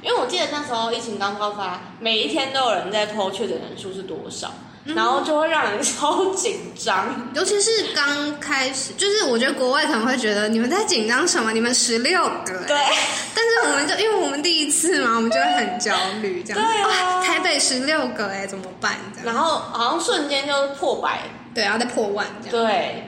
[0.07, 4.53] 因为我记得那时候疫情刚爆发，每一天都有人在偷确诊人数是多少，
[4.85, 7.29] 然后就会让人 超紧张。
[7.35, 11.51] 尤其是刚开始，就是我觉得国外可能会觉得你们在紧张什么？
[11.51, 12.77] 你们十六个、欸，对，
[13.35, 16.63] 但是我们就因为我们第一次嘛，我们就会很焦虑，这样。
[16.63, 18.95] 对啊哇台北十六个哎、怎么办？
[19.13, 19.35] 这样。
[19.35, 22.65] 然后好像瞬间就破百，对，然后再破万这样。
[22.65, 23.03] 对。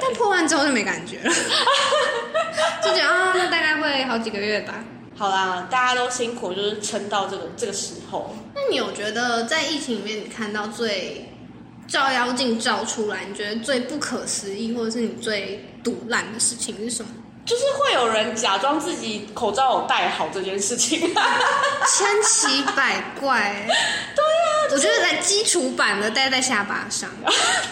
[0.00, 1.30] 但破万之后就没感觉了，
[2.82, 4.72] 就觉得啊，那大概会好几个月吧。
[5.20, 8.34] 好啦，大家都辛苦，就是撑到这个这个时候。
[8.54, 11.28] 那你有觉得在疫情里面，你看到最
[11.86, 17.10] 照妖镜照出来，你觉得最不可思议，或者是你最堵烂的事情是什么？
[17.46, 21.00] 就是会有人假装自己口罩有戴好这件事情，
[21.88, 23.66] 千奇百怪。
[23.66, 27.10] 对呀、我觉得在基础版的戴在下巴上，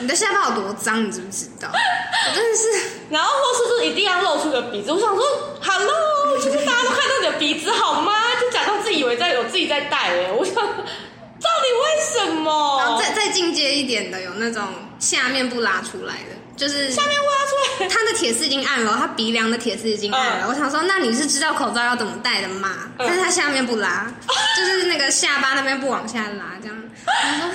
[0.01, 1.69] 你的下巴有多脏，你知不知道？
[1.71, 4.93] 我真的是，然后或是就是一定要露出个鼻子。
[4.93, 5.25] 我想说
[5.63, 8.13] ，Hello，就是大家都看到你的鼻子好吗？
[8.41, 13.01] 就假装自己以为在有自己在戴哎，我想到底为什么然后么？
[13.01, 14.67] 再再进阶一点的，有那种
[14.99, 17.27] 下面不拉出来的，就是下面挖
[17.79, 20.47] 出来，他的铁丝已经按了，他鼻梁的铁丝已经按了。
[20.47, 22.71] 嗯我想说，那你是知道口罩要怎么戴的吗？
[22.99, 24.13] 嗯但是他下面不拉，
[24.59, 26.77] 就是那个下巴那边不往下拉，这样。
[27.07, 27.51] 我说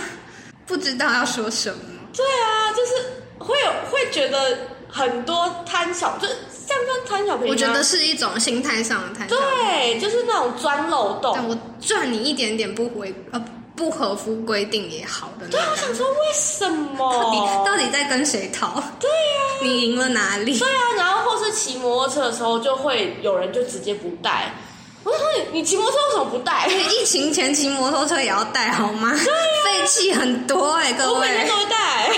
[0.66, 1.78] 不知道要说什么。
[2.16, 2.94] 对啊，就是
[3.38, 4.58] 会有会觉得
[4.90, 6.36] 很多贪小，就是
[6.66, 11.34] 这样算贪小便宜我觉得是一种心态上的贪小便宜对，就是那种钻漏洞。
[11.36, 13.46] 但我赚你一点点不回呃
[13.84, 15.60] 不合乎规定也好的那对。
[15.60, 16.66] 我想说为什
[16.98, 17.38] 到底？
[17.66, 18.82] 到底在跟谁讨？
[18.98, 20.58] 对呀、你赢了哪里？
[20.58, 24.54] 对啊，然后或是骑摩托车的时候，就会有人就直接不戴。
[25.04, 26.66] 我就说你你骑摩托车为什么不戴？
[26.68, 29.12] 疫情前骑摩托车也要戴好吗？
[29.66, 32.10] 废气很多哎、各位我每天都，会戴。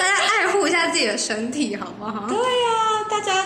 [0.00, 2.26] 大家爱护一下自己的身体好不好？
[2.28, 3.44] 对呀、大家。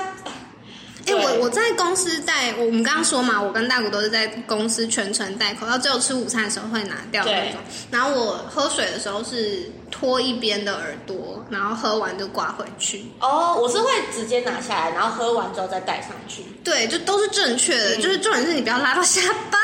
[1.10, 7.60] 哎、我我在公司戴，我们刚刚说嘛，我跟大古都是在公司全程戴口罩，只有吃午餐的时候会拿掉那种。
[7.90, 13.04] 然后我喝水的时候是托一边的耳朵，然后喝完就挂回去。
[13.20, 16.44] 哦，我是会直接拿下来，然后喝完之后再戴上去。
[16.62, 19.20] 对，就都是正确的，嗯就是重点是你不要拉到下
[19.50, 19.58] 巴，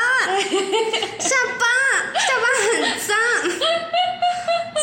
[1.19, 1.65] 下巴
[2.19, 3.17] 下巴很脏。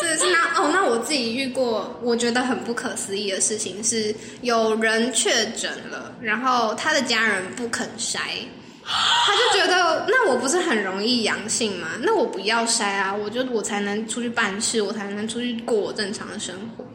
[0.01, 8.19] 是是那哦，那我自己遇过，我觉得很不可思议的事情是，有人确诊了，然后他的家人不肯筛，
[8.83, 11.87] 他就觉得那我不是很容易阳性吗？
[12.01, 16.85] 那我不要筛啊，我觉得我才能出去办事，我才能出去过我正常的生活，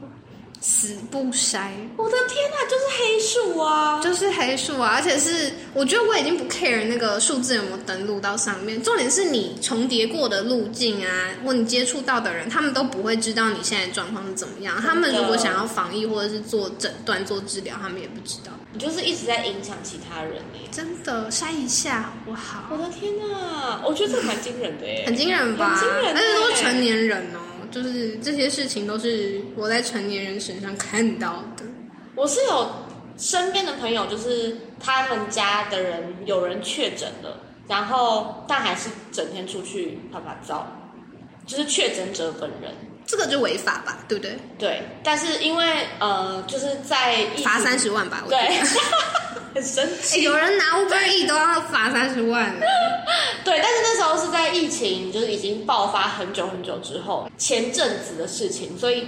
[0.61, 1.70] 死不筛。
[1.96, 4.01] 我的天哪，就是黑数啊！
[4.03, 14.81] 就是黑数啊，而且是我觉得我已经不 care 那个数字有没有登录到上面，重点是你重叠过的路径啊，或你接触到的人，他们都不会知道你现在的状况是怎么样。
[14.81, 18.53] 他们如果想要防疫或者是做诊断、做治疗，他们也不知道。
[18.73, 20.68] 你就是一直在影响其他人哎。
[20.70, 22.68] 真的筛一下好不好？
[22.70, 25.05] 我的天哪，我觉得这蛮惊人的哎。
[25.07, 25.75] 很惊人吧？
[25.75, 31.65] 很惊人欸而且都是成年人哦，就是这些事情都是我在成年人身上看到的。
[32.15, 32.69] 我是有
[33.17, 40.67] 身边的朋友，就是他们家的人有人确诊了，然后但还是整天出去拍拍照，
[41.47, 42.75] 就是确诊者本人。
[43.07, 44.39] 这个就违法吧，对不对？
[44.57, 45.65] 对，但是因为
[45.99, 48.31] 呃，就是在罚三十万吧，我。
[48.31, 48.39] 对，
[49.55, 50.23] 很神欸奇。
[50.23, 52.55] 有人拿 Uber E 都要罚三十万。
[53.45, 59.07] 对，但是那时候是在疫情就是已经爆发很久很久之后，前阵子的事情，所以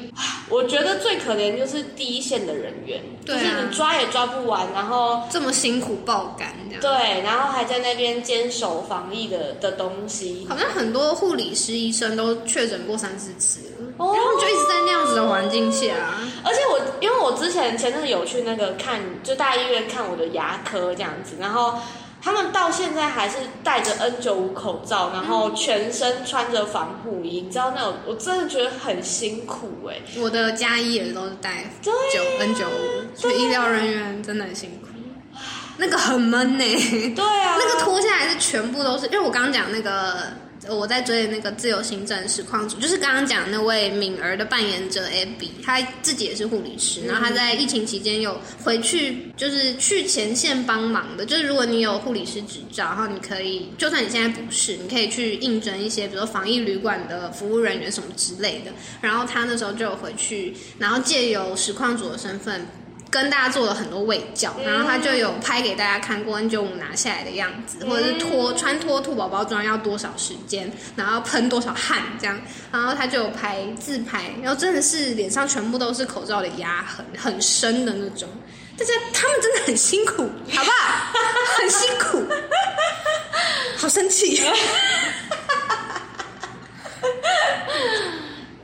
[0.49, 6.81] 我觉得最可怜就是第一线的人员，就是你抓也抓不完，然后这么辛苦爆肝这样。
[6.81, 10.47] 对，然后还在那边坚守防疫的的东西。
[10.49, 13.61] 好像很多护理师、医生都确诊过三四次
[13.99, 15.95] 然后就一直在那样子的环境下，
[16.43, 21.75] 而且我因为我之前前阵子有去那个看，就大医院看我的牙科这样子，然后
[22.21, 31.65] 他们到现在还是戴着 N 九五口罩，然后全身穿着防护衣，你知道那种，我真的觉得很辛苦哎、我的家医也都是戴
[32.41, 34.89] N 九五，所以医疗人员真的很辛苦。
[35.79, 36.65] 那个很闷呢、
[37.17, 40.33] 对啊，那个脱下来是全部都是，因为我刚刚讲那个
[40.69, 51.27] 我在追的那个自由行政实况组，就是刚刚讲那位敏儿的扮演者 Abby，她自己也是护理师，然后她在疫情期间有回去，就是去前线帮忙的。
[51.27, 58.71] 就是如果你有护理师执照，然后你可以，就算你现在不是，你可以去应征一些，比如说防疫旅馆的服务人员什么之类的。
[59.01, 62.67] 然后她那时候就有回去，然后借由实况组的身份。
[63.13, 72.41] 跟大家做了很多卫教，然后他就有拍给大家看过 N 九五拿下来的样子，或者是脱穿脱兔宝宝装要多少时间，然后喷多少汗这样，
[72.73, 78.27] 然后他就有拍自拍，然后真的是脸上全部都是口罩的压痕，很深的那种。
[78.79, 80.23] 大家他们真的很辛苦，
[80.57, 81.13] 好不好？
[81.59, 82.27] 很辛苦，
[83.77, 84.43] 好生气。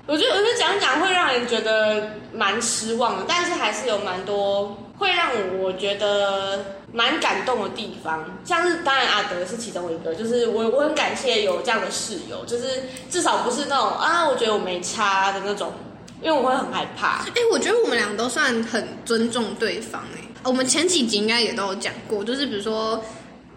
[0.09, 5.29] 我觉得，我觉得讲讲会让人觉得蛮失望的，但是还是有蛮多会让
[5.61, 8.25] 我觉得蛮感动的地方。
[8.43, 15.75] 像是当然阿德是其中一个，就是我我很感谢有这样的室友，就是至少不是那种啊，我觉得我没差的那种，
[16.23, 17.19] 因为我会很害怕。
[17.27, 22.99] 哎、我觉得我们俩都算很尊重对方哎、我们前几集应该也都有讲过，就是比如说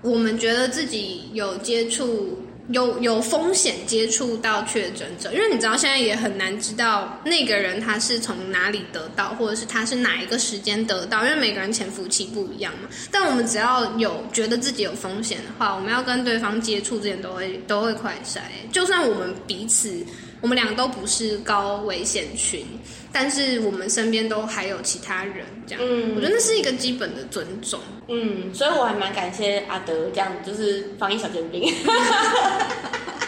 [0.02, 2.38] 我们觉得自己有接触。
[2.72, 12.90] 有有风险接触到确诊者，因为你知道现在也很难知道那个人他是从哪里得到，或者是他是哪一个时间得到，因为每个人潜伏期不一样嘛。
[13.12, 18.40] 但我们只要有觉得自己有风险的话，我们要跟对方接触之前都会都会快筛，
[18.72, 20.06] 就算我们彼此
[20.42, 22.66] 我们两个都不是高危险群，
[23.12, 27.80] 但是我们身边都还有其他人，这样，嗯我觉得那是一个基本的尊重。
[28.08, 31.72] 嗯，所以我还蛮感谢阿德这样，就是防疫小尖兵。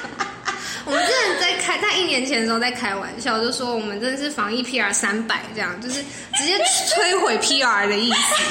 [0.85, 6.03] 我们真的在开，在一年前的时候在开玩笑，就说我们真的是防疫 PR 三百这样，就是
[6.35, 8.43] 直接摧毁 PR 的意思，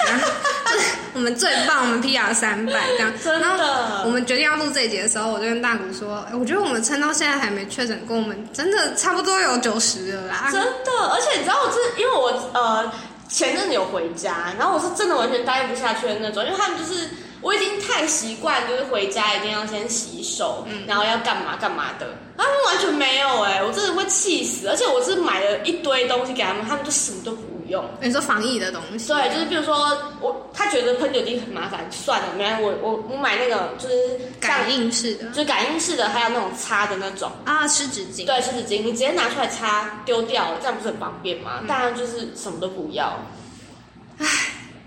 [1.13, 3.13] 我们最棒，我们 PR 三百这样。
[3.23, 10.49] 真的然后我们决定要录这一节的时候，我就跟大谷说，哎我觉得我们撑到现在还没确诊过，我们真的差不多有九十了啦。
[10.51, 12.91] 真的，而且你知道我是因为我呃
[13.29, 17.11] 前阵子有回家，然后我是真的完全待不下去的那种，因为他们就是
[17.43, 22.07] 我已经太习惯，就是回家一定要先洗手，然后要干嘛干嘛的，
[22.39, 27.85] 他们完全没有哎、我真的会气死，而且我是买了一堆东西给他们，他们就什么都不用。
[28.01, 37.31] 你说防疫的东西，对，就是比如说我，他觉得喷酒精很麻烦，算了，没我我我买那个就是感应式的就是感应式的，还有那种擦的那种。
[37.45, 38.25] 啊，湿纸巾。
[38.25, 41.65] 对，湿纸巾你直接拿出来擦，丢掉，这样不是很方便吗？
[41.67, 43.19] 大家就是什么都不要。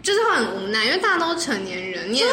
[0.05, 2.25] 就是很无奈，因为大家都是成年人，你也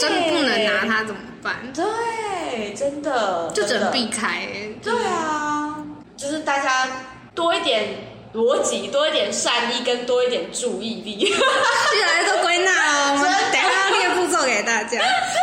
[0.00, 1.54] 真的不能拿他怎么办？
[1.72, 4.76] 对，真的，就只能避开、欸。
[4.82, 5.76] 对啊，
[6.16, 6.88] 就是大家
[7.32, 7.88] 多一点
[8.34, 11.20] 逻辑，多一点善意，跟多一点注意力。
[11.20, 14.98] 越来越多归纳哦， 我们等一下要列步骤给大家。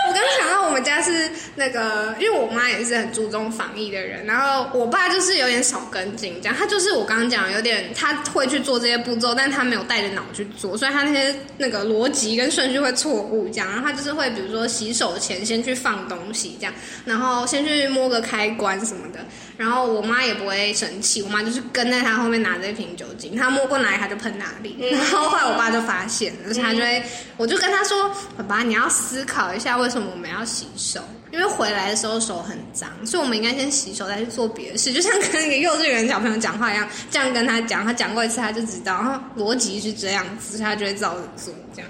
[0.07, 16.73] 我刚刚想到我们家是那个，因为我妈也是很注重防疫的人，然后我爸就是有点少跟进，这样他就是我刚刚讲有点他会去做这些步骤，但他没有带着脑去做，所以他那些那个逻辑跟顺序会错误，这样，然后他就是会比如说洗手前先去放东西这样，
[17.05, 19.19] 然后先去摸个开关什么的，
[19.57, 27.03] 然后我妈也不会生气，我妈就是跟在他后面拿着一瓶酒精，他摸过哪里他就喷哪里，然后后来我爸就发现了，所以他就会，
[27.37, 31.01] 我就跟他说，爸爸你要思考一下为什么我们要洗手。
[31.31, 41.89] 因为回来的时候手很脏，所以我们应该先洗手再去做别的事，就像跟一个幼稚园小朋友讲话一样，这样跟他讲，他讲过一次他就知道，然后逻辑是这样子，他就会照着做，这样。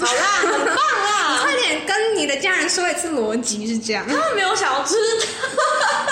[0.00, 1.30] 好啦，很棒啦！
[1.30, 4.04] 你快点跟你的家人说一次逻辑是这样。
[4.08, 5.26] 他们没有想要知道。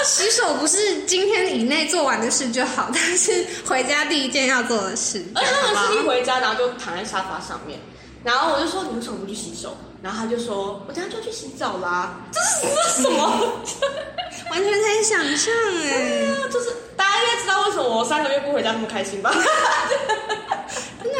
[0.05, 7.79] 洗手不是今天以内做完的事就好，但是回家第一件要做的事， 而且他们是一回家，然后就躺在沙发上面，
[8.25, 9.77] 然后我就说你为什么不去洗手？
[10.03, 12.17] 然后他就说我等下就要去洗澡啦。
[12.33, 13.63] 这是这是什么？
[14.51, 15.55] 完全可以想象
[15.85, 19.33] 哎，就是大家应该知道为什么我三个月不回家那么开心吧？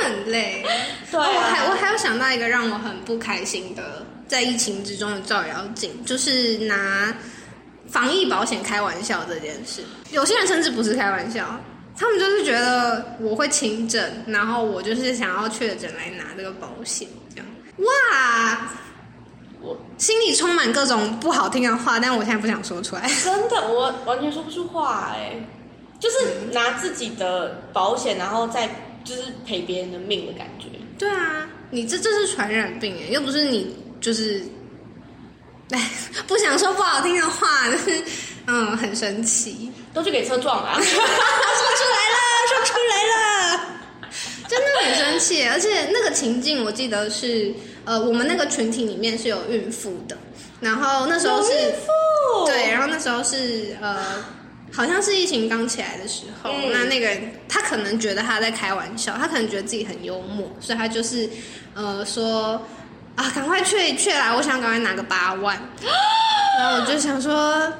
[0.03, 0.65] 很累。
[1.11, 7.15] 对啊哦我还我还有想到一个让我很不开心的，在疫情之中的照妖镜，就是拿
[7.89, 9.83] 防疫保险开玩笑这件事。
[10.11, 11.59] 有些人甚至不是开玩笑，
[11.97, 17.47] 他们就是觉得我会轻症，然后我就是想要确诊来拿这个保险，这样
[17.79, 18.69] 哇。
[19.65, 23.09] 我心里充满各种不好听的话，但我现在不想说出来。
[23.23, 25.37] 真的我完全说不出话哎、
[26.01, 26.17] 就是
[26.51, 28.69] 拿自己的保险，然后再
[29.05, 30.67] 就是赔别人的命的感觉。
[30.99, 34.43] 对啊，你这这是传染病哎，又不是你就是，
[35.71, 35.91] 哎，
[36.29, 38.03] 不想说不好听的话，但是
[38.47, 43.61] 嗯，很神奇，都去给车撞了， 说出来了，说出来了，
[44.49, 47.53] 真的很生气，而且那个情境我记得是，
[47.85, 50.17] 呃，我们那个群体里面是有孕妇的，
[50.61, 54.25] 然后那时候是孕妇，对，然后那时候是呃。
[54.73, 61.29] 好像是疫情刚起来的时候，那那个人他可能觉得他在开玩笑，他可能觉得自己很幽默，所以他就是
[61.75, 62.61] 呃说
[63.15, 65.61] 啊，赶快去去来，我想赶快拿个八万。
[66.59, 67.71] 然后我就想说，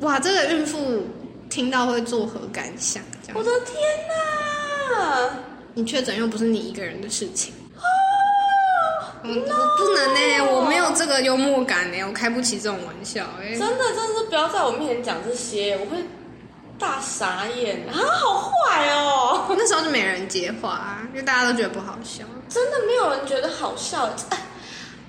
[0.00, 1.06] 哇，这个孕妇
[1.48, 3.02] 听到会作何感想？
[3.32, 3.74] 我的天
[4.98, 5.30] 哪！
[5.72, 7.54] 你确诊又不是你一个人的事情。
[9.22, 13.26] 我 我不能呢，我没有这个幽默感呢，我开不起这种玩笑。
[13.40, 15.96] 哎，真的，真的是不要在我面前讲这些，我会。
[16.84, 17.96] 大傻眼啊！
[17.96, 19.46] 好坏哦！
[19.56, 22.24] 那时候就没人接话，因为大家都觉得不好笑。
[22.46, 24.06] 真的没有人觉得好笑，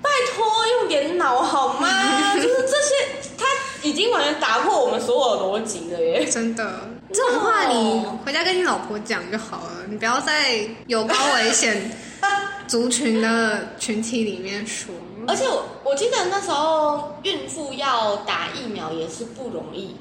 [0.00, 1.86] 拜托用点脑好吗？
[2.36, 3.44] 就是这些，他
[3.82, 6.24] 已经完全打破我们所有逻辑了耶！
[6.24, 6.80] 真的，
[7.12, 11.90] 这种话你回家跟你老婆讲就好了，你不要在有高危险
[12.66, 14.94] 族群的群体里面说。
[15.28, 19.94] 而且我我记得那时候孕妇要打疫苗也是不容易。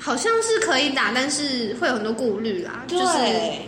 [0.00, 2.84] 好像是可以打，但是会有很多顾虑啦。
[2.86, 3.04] 就是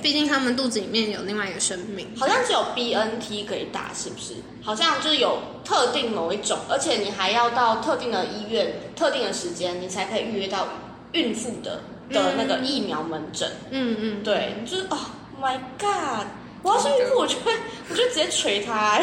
[0.03, 2.07] 毕竟他们肚子里面有另外一个生命。
[2.19, 4.35] 好像只有 B N T 可以打，是不是？
[4.63, 10.69] 好像就是有特定某一种，而且你还要到特定的医院、特定的时间，你才可以预约到
[11.13, 13.51] 孕妇的的那个疫苗门诊。
[13.71, 14.99] 嗯嗯，对，就是哦
[15.41, 16.27] ，My God！
[16.63, 17.53] 我要是孕妇，我就会，
[17.89, 18.75] 我就直接捶他。
[18.75, 19.01] 啊，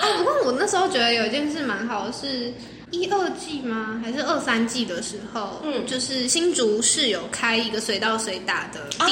[0.18, 2.52] 不过我那时候觉得有一件事蛮好的是。
[2.94, 4.00] 一二季吗？
[4.02, 5.60] 还是二三季的时候？
[5.64, 9.04] 嗯，就是新竹市有开一个随到随打的地图，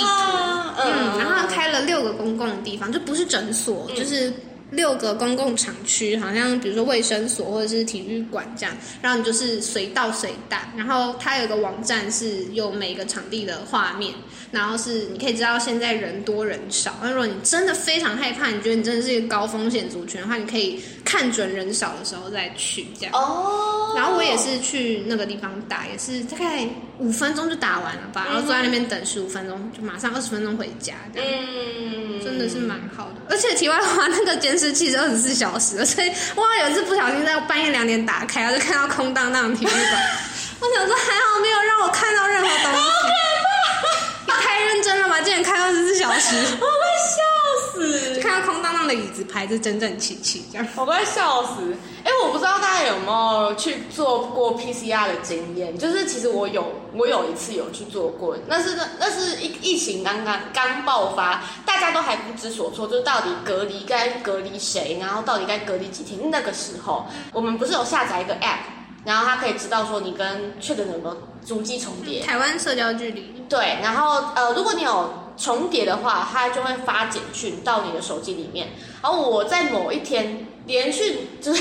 [0.78, 4.32] 嗯，然后开了六个公共的地方，就不是诊所，就是
[4.72, 14.12] 六个公共场区，好像比如说卫生所或者是体育馆这样，然后你就是随到随打，然后它有个网站是有每个场地的画面。
[14.50, 16.94] 然后是你可以知道现在人多人少。
[17.02, 23.14] 那如果你真的非常害怕，你觉得你真的是一个高风险族群的话，你可以看准人少的时候再去这样。
[23.14, 23.94] 哦。
[23.96, 26.68] 然后我也是去那个地方打，也是大概
[26.98, 30.96] 五分钟就打完了吧，然后坐在那边等十五分钟，就马上二十分钟回家。
[31.14, 32.20] 嗯。
[32.22, 33.14] 真的是蛮好的。
[33.30, 40.02] 而且题外话，那个监视器是二十四小时，所以哇，有一次不小心在半夜两点打开，然后就看到空荡荡的体育馆。
[40.60, 42.78] 我想说还好没有让我看到任何东西。
[44.26, 45.20] 你太认真了吗？
[45.20, 48.20] 竟然开二十四小时， 我快笑死！
[48.20, 51.74] 看到空荡荡的椅子，排着整整齐齐，这样我快笑死！
[52.04, 53.06] 哎，我不知道大家有没
[53.44, 55.76] 有去做过 PCR 的经验？
[55.78, 66.30] 就是其实我有，我有一次有去做过，那是那那是疫疫情刚刚刚爆发，大家都还不知所措，就是到底隔离该隔离谁，然后到底该隔离几天？
[66.30, 68.80] 那个时候，我们不是有下载一个 App。
[69.04, 73.34] 然后它可以知道说你跟确诊有没有足迹重叠，台湾社交距离。
[73.48, 78.68] 对，然后呃，如果你有重叠的话，它就会发简讯到你的手机里面。
[79.02, 81.60] 然后我在某一天连续就是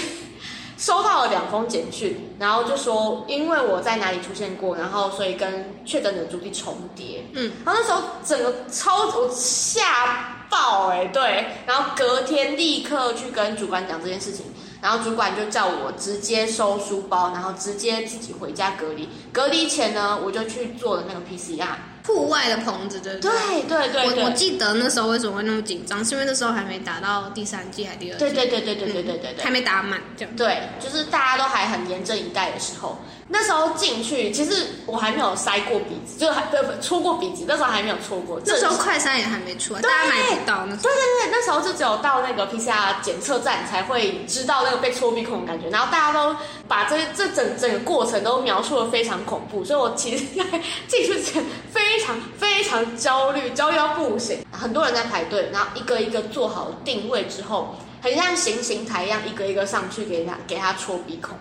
[0.81, 7.23] 收到了两封简讯，然后就说因为我在哪里出现过，然后所以跟确诊的足迹重叠。
[7.33, 14.47] 嗯，然后那时候整个超我吓爆哎，对，然后隔天立刻去跟主管讲这件事情。
[14.81, 19.07] 然后主管就叫我直接收书包，然后直接自己回家隔离。
[19.31, 21.75] 隔离前呢，我就去做了那个 PCR。
[22.05, 28.19] 户外的棚子，对对对对我我记得那时候为什么会那么紧张，是因为那时候还没打到第三季还第二季？
[28.19, 30.35] 对对对对对对对对对，还没打满这样。
[30.35, 32.99] 对，就是大家都还很严阵以待的时候，
[33.31, 38.41] 那时候进去，其实我还没有塞过鼻子，就还不不戳过鼻子，那时候还没有戳过。
[38.45, 40.75] 那时候快筛也还没出来，大家买不到那。
[40.75, 46.35] 对对对，那时候就只有到那个 PCR 检测站才会知道那个被戳鼻孔的感觉，然后大家都
[46.67, 50.43] 把这这整整个过程都描述的非常恐怖，所以我其实在
[50.87, 52.71] 进去前非常非常。
[52.71, 61.37] 常焦虑，焦虑到不行，很多人在排队，然后一个一个做好定位之后，很像行刑台一样，一个一个上去给他给他戳鼻孔，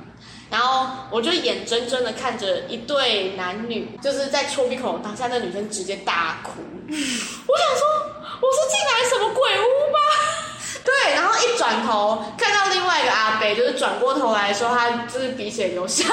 [0.50, 6.50] 然后我就眼睁睁的看着一对男女，就是在丘鼻孔当下，那女生直接大哭，
[6.90, 6.98] 我想
[7.76, 7.86] 说
[8.40, 9.98] 我说进来什么鬼屋吗？
[10.82, 16.04] 对，然后一转头看到另外一个阿北，就是转过头来说，他就是鼻血流下，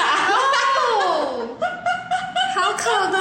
[2.57, 3.17] 好可怕。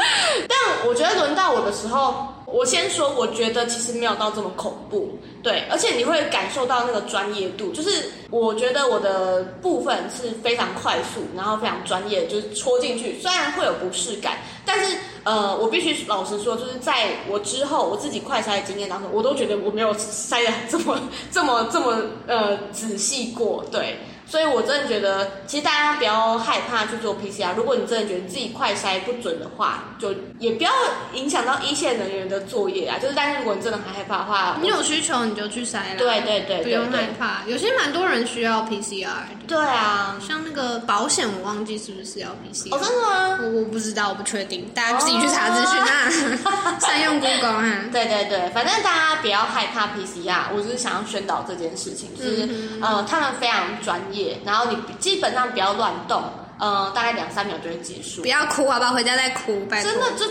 [0.48, 20.98] 但我觉得轮到我的时候，我先说，我觉得其实没有到这么恐怖，对，而且你会感受到那个专业度，就是我觉得我的部分是非常快速，然后非常专业，就是戳进去，虽然会有不适感，但是呃，我必须老实说，就是在我之后我自己快筛的经验当中，我都觉得我没有筛的这么
[21.30, 23.98] 这么这么呃仔细过，对。
[24.28, 27.54] 所以，我真的觉得，其实大家不要害怕去做 PCR。
[27.56, 30.70] 如果你真的觉得自己快筛不准的话，就也不要
[31.14, 32.98] 影响到一线人员的作业啊。
[33.00, 35.94] 就是，但是如果你真的很害怕的话，你有需求你就去筛啦。
[35.96, 37.42] 对对对，不用害怕。
[37.46, 39.06] 有些蛮多人需要 PCR。
[39.48, 42.74] 对啊，像那个保险，我忘记是不是要 PCR。
[42.74, 43.38] 哦，真的吗？
[43.42, 46.78] 我我不知道，我不确定，大家自己去查资讯啊。
[46.80, 47.84] 善用 Google 啊。
[47.90, 50.52] 对对对，反正大家不要害怕 PCR。
[50.54, 52.48] 我只是想要宣导这件事情，就是
[52.82, 54.38] 呃，他们非常专业。
[54.44, 56.22] 然后你基本上不要乱动，
[56.60, 58.20] 嗯，大概两三秒就会结束。
[58.22, 58.92] 不要哭好不好？
[58.92, 59.90] 回家再哭，拜托。
[59.90, 60.26] 真的就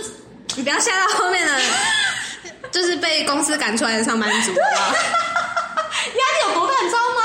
[0.55, 1.59] 你不要吓到后面的，
[2.71, 4.51] 就是被公司赶出来的上班族。
[6.07, 7.21] 压力有多大，你知道吗？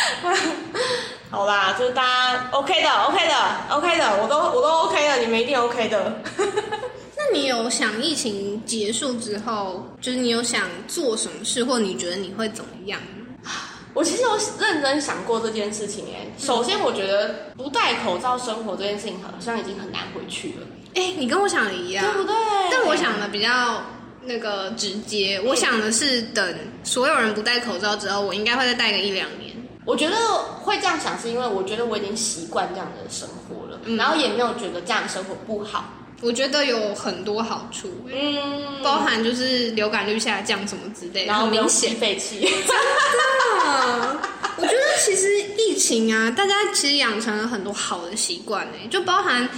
[1.30, 3.34] 好啦，就是大家 OK 的，OK 的
[3.70, 6.20] ，OK 的，我都我都 OK 的，你们一定 OK 的。
[7.16, 13.00] 那你有想疫情结束之后，就是你有想做什么事，或你觉得你会怎么样？
[13.94, 16.26] 我其实有认真想过这件事情哎。
[16.38, 20.66] 首先，我觉得不戴口罩生活这件事情好像已经很难回去了。
[20.94, 22.34] 哎，你跟我想的一样，对不对？
[22.70, 23.84] 但我想的比较
[24.22, 25.40] 那个直接。
[25.44, 29.50] 我想的是，等所有人不戴口罩之后，我应该会再戴个一两年。
[29.84, 30.16] 我觉得
[30.62, 35.84] 会这样想，是因为我觉得我已经习惯这样的生活了，然后也没有觉得这样的生活不好。
[36.22, 44.18] 我觉得有很多好处，嗯，包含就是流感率下降什么之类，然后明显废气， 真的。
[44.58, 45.26] 我觉得其实
[45.56, 49.48] 疫情啊，大家其实养成了很多好的习惯呢，就包含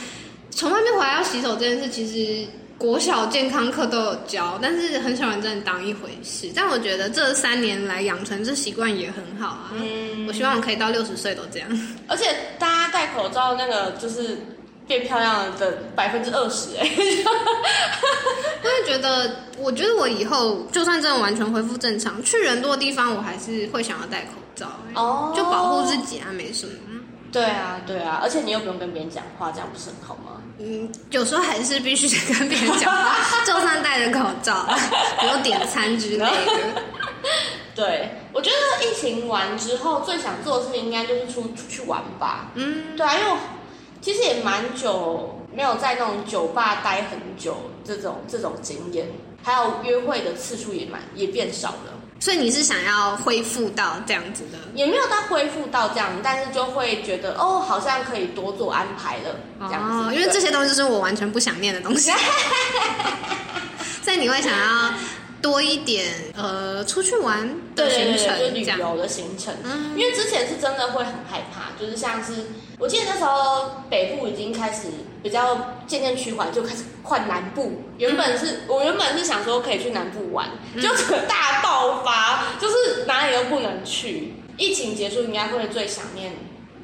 [0.50, 2.46] 从外面回来要洗手这件事，其实
[2.82, 6.50] 国小健康课都有教，但是很少人真的当一回事。
[6.52, 11.68] 但我觉得这三年来养成这习惯也很好啊，嗯，我希望我可以到六十岁都这样。
[12.08, 14.36] 而且大家戴口罩那个就是。
[14.84, 16.82] 变漂亮的百分之二十哎，
[18.64, 24.66] 我也觉得，我觉得我以后就算真的完全恢复正常，去人多的地方，我还是会想要戴口罩
[24.96, 26.72] 哦，就保护自己啊，没什么。
[27.30, 30.41] 对啊，对啊，而且你又不用跟别人讲话，这样不是很好吗？
[30.58, 34.66] 嗯，有时候还是必须得跟别人讲话， 就算戴着口罩，
[35.20, 36.82] 比如点餐之类的。
[37.74, 42.50] 对，我觉得疫情完之后最想做的事情应该就是出出去玩吧。
[42.54, 43.36] 嗯，对啊，因为。
[44.02, 49.06] 其实也蛮久没有在那种酒吧待很久，这种这种经验，
[49.44, 51.94] 还有约会的次数也蛮也变少了。
[52.22, 54.58] 所以你是想要恢复到这样子的？
[54.76, 59.34] 也没有到恢复到这样，但是就会觉得哦，好像可以多做安排了
[59.66, 60.14] 这样子。
[60.14, 62.12] 因为这些东西是我完全不想念的东西，
[64.04, 64.94] 所以你会想要。
[65.42, 69.52] 多一点呃，出去玩的行程，就旅游的行程。
[69.64, 72.32] 嗯，因为之前是真的会很害怕，就是像是
[72.78, 74.86] 我记得那时候北部已经开始
[75.22, 77.72] 比较渐渐趋缓，就开始换南部。
[77.98, 80.48] 原本是我原本是想说可以去南部玩，
[80.80, 80.88] 就
[81.26, 84.34] 大爆发，就是哪里都不能去。
[84.58, 86.32] 疫情结束，应该会最想念。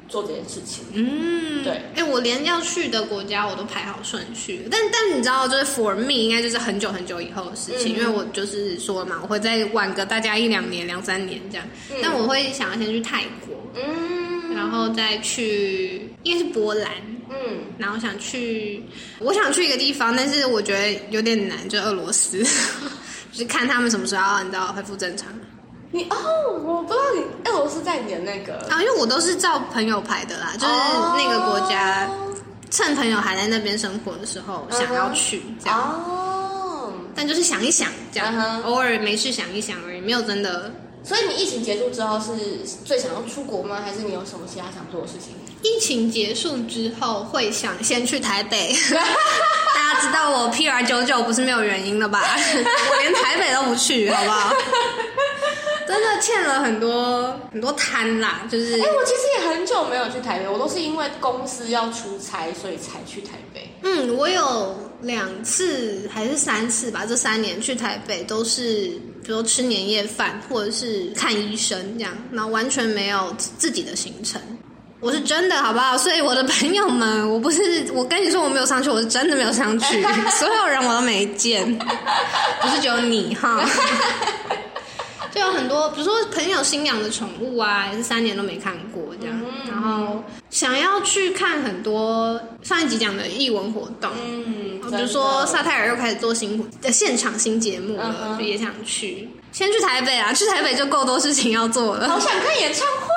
[0.09, 11.67] 做这件事情，嗯，对，哎，我连要去的国家我都排好顺序，但但你知道，就是 for me 应该就是很久很久以后的事情，因为我就是说嘛，我会再晚个大家一两年、两三年这样，
[12.01, 16.91] 但我会想要先去泰国，嗯，然后再去，应该是波兰，
[17.29, 18.83] 嗯，然后想去，
[19.19, 22.43] 我想去一个地方，但是我觉得有点难，就俄罗斯，
[23.31, 25.27] 就是看他们什么时候你知道恢复正常。
[25.91, 26.15] 你哦，
[26.63, 30.73] 我不知道你俄罗斯在你的那个啊，因为我都是照朋友排的啦，就是
[31.17, 32.07] 那个国家，
[32.69, 40.71] 趁朋友还在那边生活的时候想要去这样哦，但就是想一想这样，偶尔没事想一想而已，没有真的。
[41.01, 42.35] 所以你疫情结束之后是
[42.85, 43.81] 最想要出国吗？
[43.83, 45.33] 还是你有什么其他想做的事情？
[45.63, 48.75] 疫情结束之后会想先去台北，
[49.73, 52.21] 大家知道我 P R 九九不是没有原因的吧？
[52.21, 54.53] 我 连台北都不去，好不好？
[55.89, 58.73] 真的欠了很多很多摊啦，就是。
[58.75, 63.67] 哎，我其实也很久没有去台北，我都是因为公司要出差，所以才去台北。
[63.81, 68.91] 嗯，我有两次还是三次吧，这三年去台北都是，
[69.23, 74.39] 比如吃年夜饭或者是看医生这样，然后完全没有自己的行程。
[74.99, 75.97] 我是真的好不好？
[75.97, 80.03] 所以我的朋友们，我不是我跟你说我没有上去，我是真的没有上去，
[80.37, 81.65] 所有人我都没见，
[82.61, 83.59] 不是只有你哈。
[85.33, 89.41] 就有很多，比如说朋友新养的宠物啊，也是三年都没看过这样。
[89.67, 99.29] 然后想要去看很多上一集讲的艺文活动，嗯，比如说萨泰尔又开始做新的现场新节目了，就也想去。
[99.51, 102.07] 先去台北啊，去台北就够多事情要做了。
[102.07, 103.07] 好想看演唱会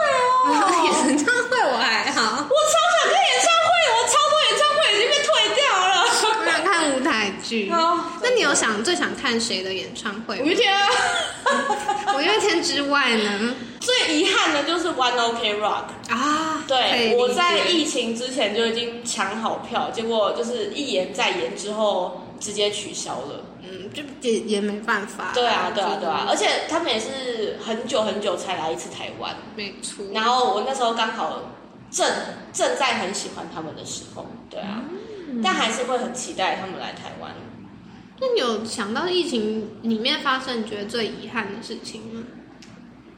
[0.47, 0.97] 哦！
[1.07, 5.93] 演唱会我还好，我超想看演唱会，我超多演唱会已经被退掉了。
[6.01, 7.71] 我想看舞台剧。
[8.23, 10.41] 那你有想最想看谁的演唱会？
[10.41, 10.89] 五月天啊！
[12.33, 13.55] 五月天之外呢？
[13.79, 16.65] 最遗憾的就是 One OK Rock 啊！
[16.67, 23.45] 对，我在疫情之前就已经抢好票，结果就是一延再延之后直接取消了。
[23.61, 25.33] 嗯，就也也没办法。
[25.35, 26.27] 对啊，对啊，对啊！
[26.29, 30.05] 而且他们也是很久很久才来一次台湾，没错。
[30.15, 31.53] 然后我那时候刚好
[31.91, 32.09] 正
[32.53, 34.83] 正在很喜欢他们的时候，对啊，
[35.43, 37.33] 但还是会很期待他们来台湾。
[38.23, 42.23] 那你有想到疫情里面发生你觉得最遗憾的事情吗？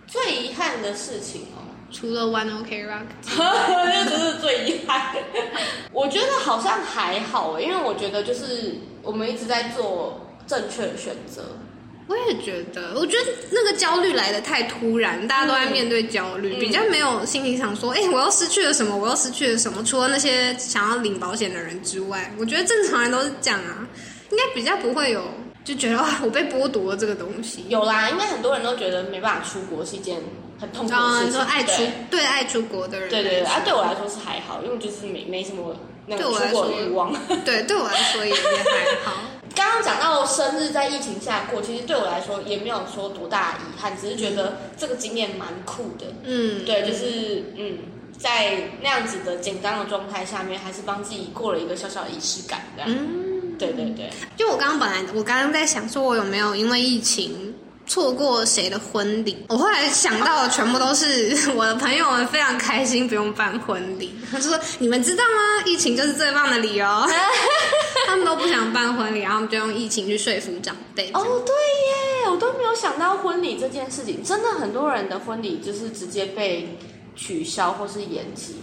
[0.07, 3.05] 最遗憾的事情哦，除了 One OK Rock，
[3.36, 5.14] 那只是最遗憾。
[5.92, 11.59] 我觉得好像还好，因为我觉得就是我们一直在做正确的选择。
[12.07, 19.84] 我也觉得，我觉得那个焦虑来的太突然，大家都在面对焦虑，比较没有心里想说，哎，我又失去了什么，我又失去了什么。
[19.84, 23.88] 除了那些想要领保险的人之外，我觉得正常人都是这样啊，
[24.31, 25.22] 应该比较不会有。
[25.64, 27.64] 就觉得哇，我被剥夺了这个东西。
[27.70, 30.20] 有啦，应该很多人都觉得没办法出国是一件
[30.61, 31.33] 很痛苦的事情。
[31.33, 37.14] 说爱出对爱出国的人，对对对，啊，对我来说是还好，因为就是没没什么那个出国欲望。
[37.47, 39.22] 对，对我来说也也还好。
[39.57, 46.05] 刚刚讲到生日在疫情下过，其实对我来说也没有说多大遗憾，只是觉得这个经验蛮酷的。
[46.25, 47.79] 嗯，对，就是嗯，
[48.18, 52.91] 在那样子的紧张的状态下面，还是帮自己过了一个小小的仪式感，这样。
[52.93, 53.34] 嗯。
[53.59, 57.55] 对对对，就我刚刚本来我刚刚在想说，我有没有因为疫情
[57.86, 59.44] 错过谁的婚礼？
[59.48, 64.14] 我后来想到的全部都是 我的朋友们非常开心不用办婚礼。
[64.32, 65.64] 他说：“你们知道吗？
[65.66, 66.86] 疫情就是最棒的理由。
[68.07, 71.11] ”他们都不想办婚礼，然后就用疫情去说服长辈。
[71.12, 76.76] 哦，对耶，我都没有想到婚礼这件事情，真的很多人的婚礼就是直接被
[77.14, 78.57] 取消或是延期。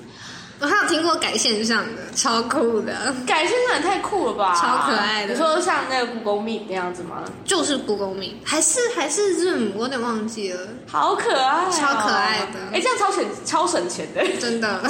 [0.61, 2.93] 我还有听过改线上的，超酷的。
[3.25, 5.33] 改线上也太酷了吧，超可爱的。
[5.33, 7.23] 你说像那个 Google Meet 那样子吗？
[7.43, 10.59] 就是 Google Meet，还是还是 Zoom，我有点忘记了。
[10.87, 12.59] 好可爱，超可爱的。
[12.73, 14.79] 哎，这样超省超省钱的，真的。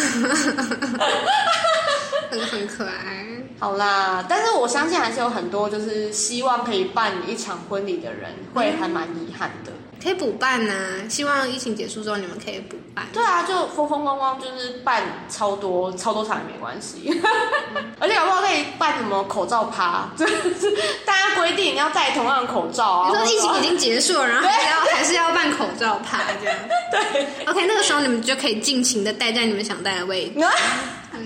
[2.30, 3.26] 很很可爱。
[3.58, 9.72] 好啦，但是我相信还是有很多就是希望可以办一场婚礼的人，会还蛮遗憾的。
[10.02, 10.74] 可以补办呐，
[11.10, 13.06] 希望疫情结束之后你们可以补办。
[13.14, 17.10] 对啊，就风风光光，就是办超多超多场也没关系。
[18.00, 20.10] 而且有不好可以办什么口罩趴？
[20.18, 20.72] 就 是
[21.06, 23.10] 大家规定要戴同样的口罩啊。
[23.10, 26.58] 你说疫情已经结束了，然后还要还是要办口罩趴这样？
[26.92, 27.46] 对。
[27.46, 30.40] OK，那个时候你们就可以尽情的戴在你们想戴的位置，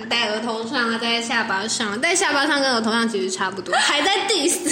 [0.09, 4.69] 戴额头上啊，戴在下巴上，戴下巴上跟额头上其实差不多，还在 diss。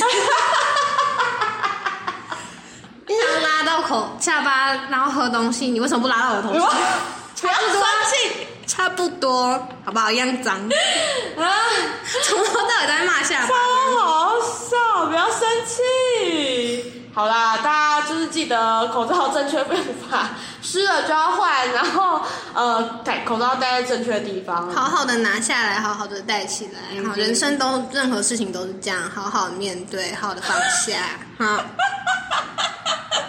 [3.14, 6.70] 你想拉到口下巴，然后喝东西，你为什么不拉到我头上？
[7.42, 9.50] 不要生气，差不多，
[9.86, 10.10] 好不好？
[10.10, 11.44] 一样脏啊！
[12.24, 13.54] 从头到尾都在骂下巴，超
[14.00, 15.06] 好笑！
[15.08, 17.03] 不要生气。
[17.14, 19.68] 好啦，大家就是记得口罩正确用
[20.10, 20.30] 法，
[20.64, 22.20] 湿了就要换，然后
[22.54, 27.04] 呃戴口罩戴在正确的地方，好好的拿下来，好好的戴起来。
[27.04, 30.98] 好，人生都任何事情都是这样，好好面对，好好的放下，
[31.38, 31.64] 好。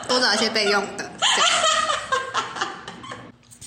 [0.08, 1.10] 多找一些备用的。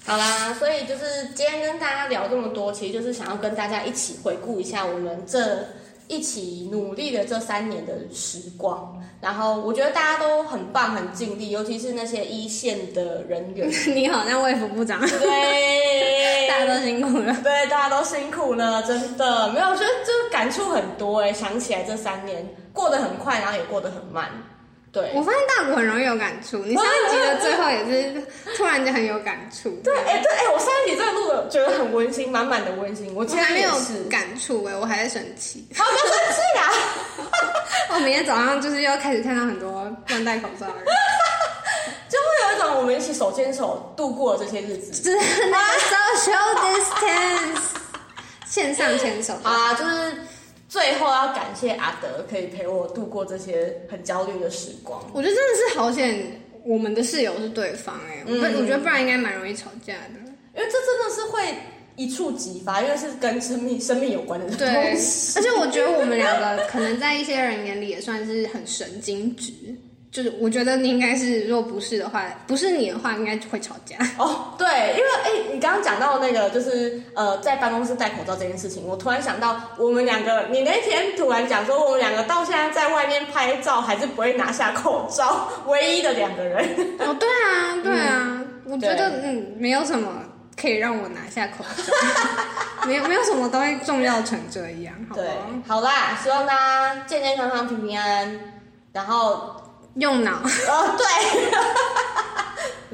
[0.06, 5.68] 好啦，所以就是今天跟大家聊这么多，其实就是想要跟大家一起回顾一下我们这
[6.08, 8.94] 一起努力的这三年的时光。
[9.20, 13.68] 然后我觉得大家都很棒，很尽力，尤其是那些一线的人员。
[13.96, 15.00] 你好像卫福部长。
[15.02, 17.36] 对， 大家都辛苦了。
[17.44, 21.34] 对，大家都辛苦了，真的没有，我觉得就感触很多哎。
[21.34, 24.30] 想起来这三年过得很快，然后也过得很慢。
[24.98, 26.58] 对，我发现大谷很容易有感触。
[26.66, 28.20] 你上一集的最后也是
[28.58, 29.70] 突然间很有感触。
[29.84, 33.14] 对，哎，对，哎，我上一集真的录的觉得很温馨，满满的温馨。
[33.14, 33.72] 我今天没有
[34.10, 35.68] 感触哎，我还在生气。
[35.78, 36.66] 好，不要生气啊！
[37.94, 40.86] 我明天早上就是要开始看到很多乱戴口罩的人，
[42.10, 45.04] 就会有一种我们一起手牵手度过这些日子。
[45.04, 47.62] 真的，social distance，
[48.48, 50.18] 线上牵手啊，就是。
[50.68, 55.02] 最后要感谢阿德，可以陪我度过这些很焦虑的时光。
[55.14, 60.20] 我觉得真的是好险，我们的室友是对方哎，我我觉得不然应该蛮容易吵架的。
[60.56, 61.56] 因为这真的是会
[61.96, 65.40] 一触即发，因为是跟生命生命有关的东西。
[65.40, 69.54] 而且我觉得我们两个可能在一些人眼里也算是很神经质。
[70.10, 73.96] 就是我觉得你应该是，如果不是的话，不是你的话，应该会吵架。
[74.18, 86.66] 哦，对，因为哎，你刚刚讲到那个，就是呃，在办公室戴口罩这件事情，我突然想到，我们两个，你那天突然讲说，我们两个到现在在外面拍照还是不会拿下口罩， 唯一的两个人。
[87.00, 90.24] 哦，对啊，对啊，我觉得嗯，没有什么。
[90.60, 91.94] 可以让我拿下口罩，
[92.88, 95.30] 没有没有什么东西重要成这样，好对，
[95.68, 98.40] 好啦，希望大家健健康康、平平安安，
[98.92, 99.56] 然后
[100.00, 101.06] 用脑，哦对，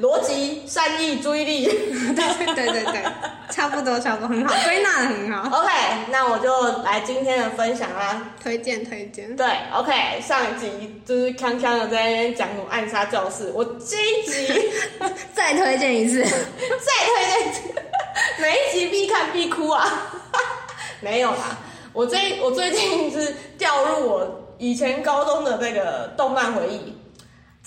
[0.02, 1.66] 逻辑、善意、注意力，
[2.16, 3.04] 对对对对，
[3.50, 5.60] 差不多差不多，很好， 归纳的很好。
[5.60, 5.68] OK，
[6.10, 9.36] 那我就来今天的分享啦，推荐推荐。
[9.36, 14.70] 对，OK，上一集就是康康的在那边讲我暗杀教室，我这一集
[15.34, 17.62] 再推荐一次，再推荐。
[18.38, 19.86] 每一集必看必哭啊！
[21.00, 21.58] 没有啦，
[21.92, 26.98] 我最我最近是掉入我以前高中的那个动漫回忆。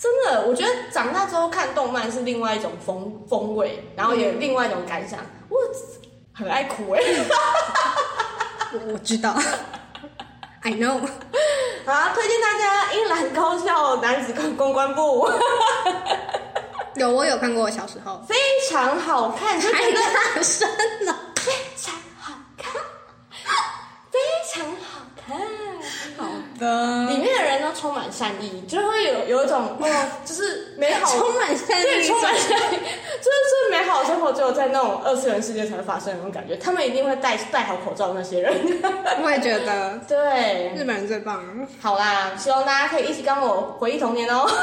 [0.00, 5.18] 真的，我觉得长大之后看动漫是另外一种风风味，然后也有另外一种感想。
[5.48, 5.58] 我
[6.32, 7.02] 很爱哭哎！
[8.72, 9.34] 我 我知道
[10.62, 11.00] ，I know。
[11.84, 15.28] 好，推荐大家英兰高校男子公关部。
[16.94, 17.68] 有，我有看过。
[17.68, 18.36] 小时候非
[18.70, 20.68] 常好看，太大声
[21.06, 21.16] 了。
[21.34, 22.72] 非常好看，
[24.12, 24.18] 非
[24.52, 25.17] 常好看。
[26.16, 26.24] 好
[26.58, 29.88] 的，里面的人都充满善意，就会有有一种哦，
[30.24, 36.56] 就是美好，充满善意，充满善意，就是美好生活只有在那种二次元世界才会发生那种感觉。
[36.56, 38.52] 他们一定会戴戴好口罩，那些人。
[39.22, 41.44] 我也觉得，对，日本人最棒。
[41.80, 44.48] 好啦，希望大家可以一起跟我回忆童年哦。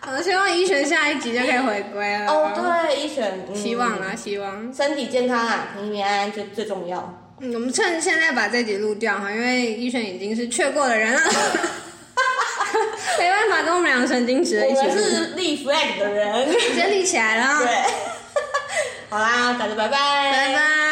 [0.00, 2.26] 好希望一璇下一集就可以回归了。
[2.30, 7.23] 哦，对，一璇，希望啊，希望身体健康啊，平平安安最最重要。
[7.40, 11.20] 嗯，我们趁现在把这集录掉哈，因为医生已经是确过的人了，
[13.18, 14.78] 没办法跟我们两个神经质的一起。
[14.78, 17.58] 我们是立 flag 的人， 直接立起来了。
[17.58, 17.68] 对，
[19.10, 20.83] 好啦，大家拜拜，拜拜。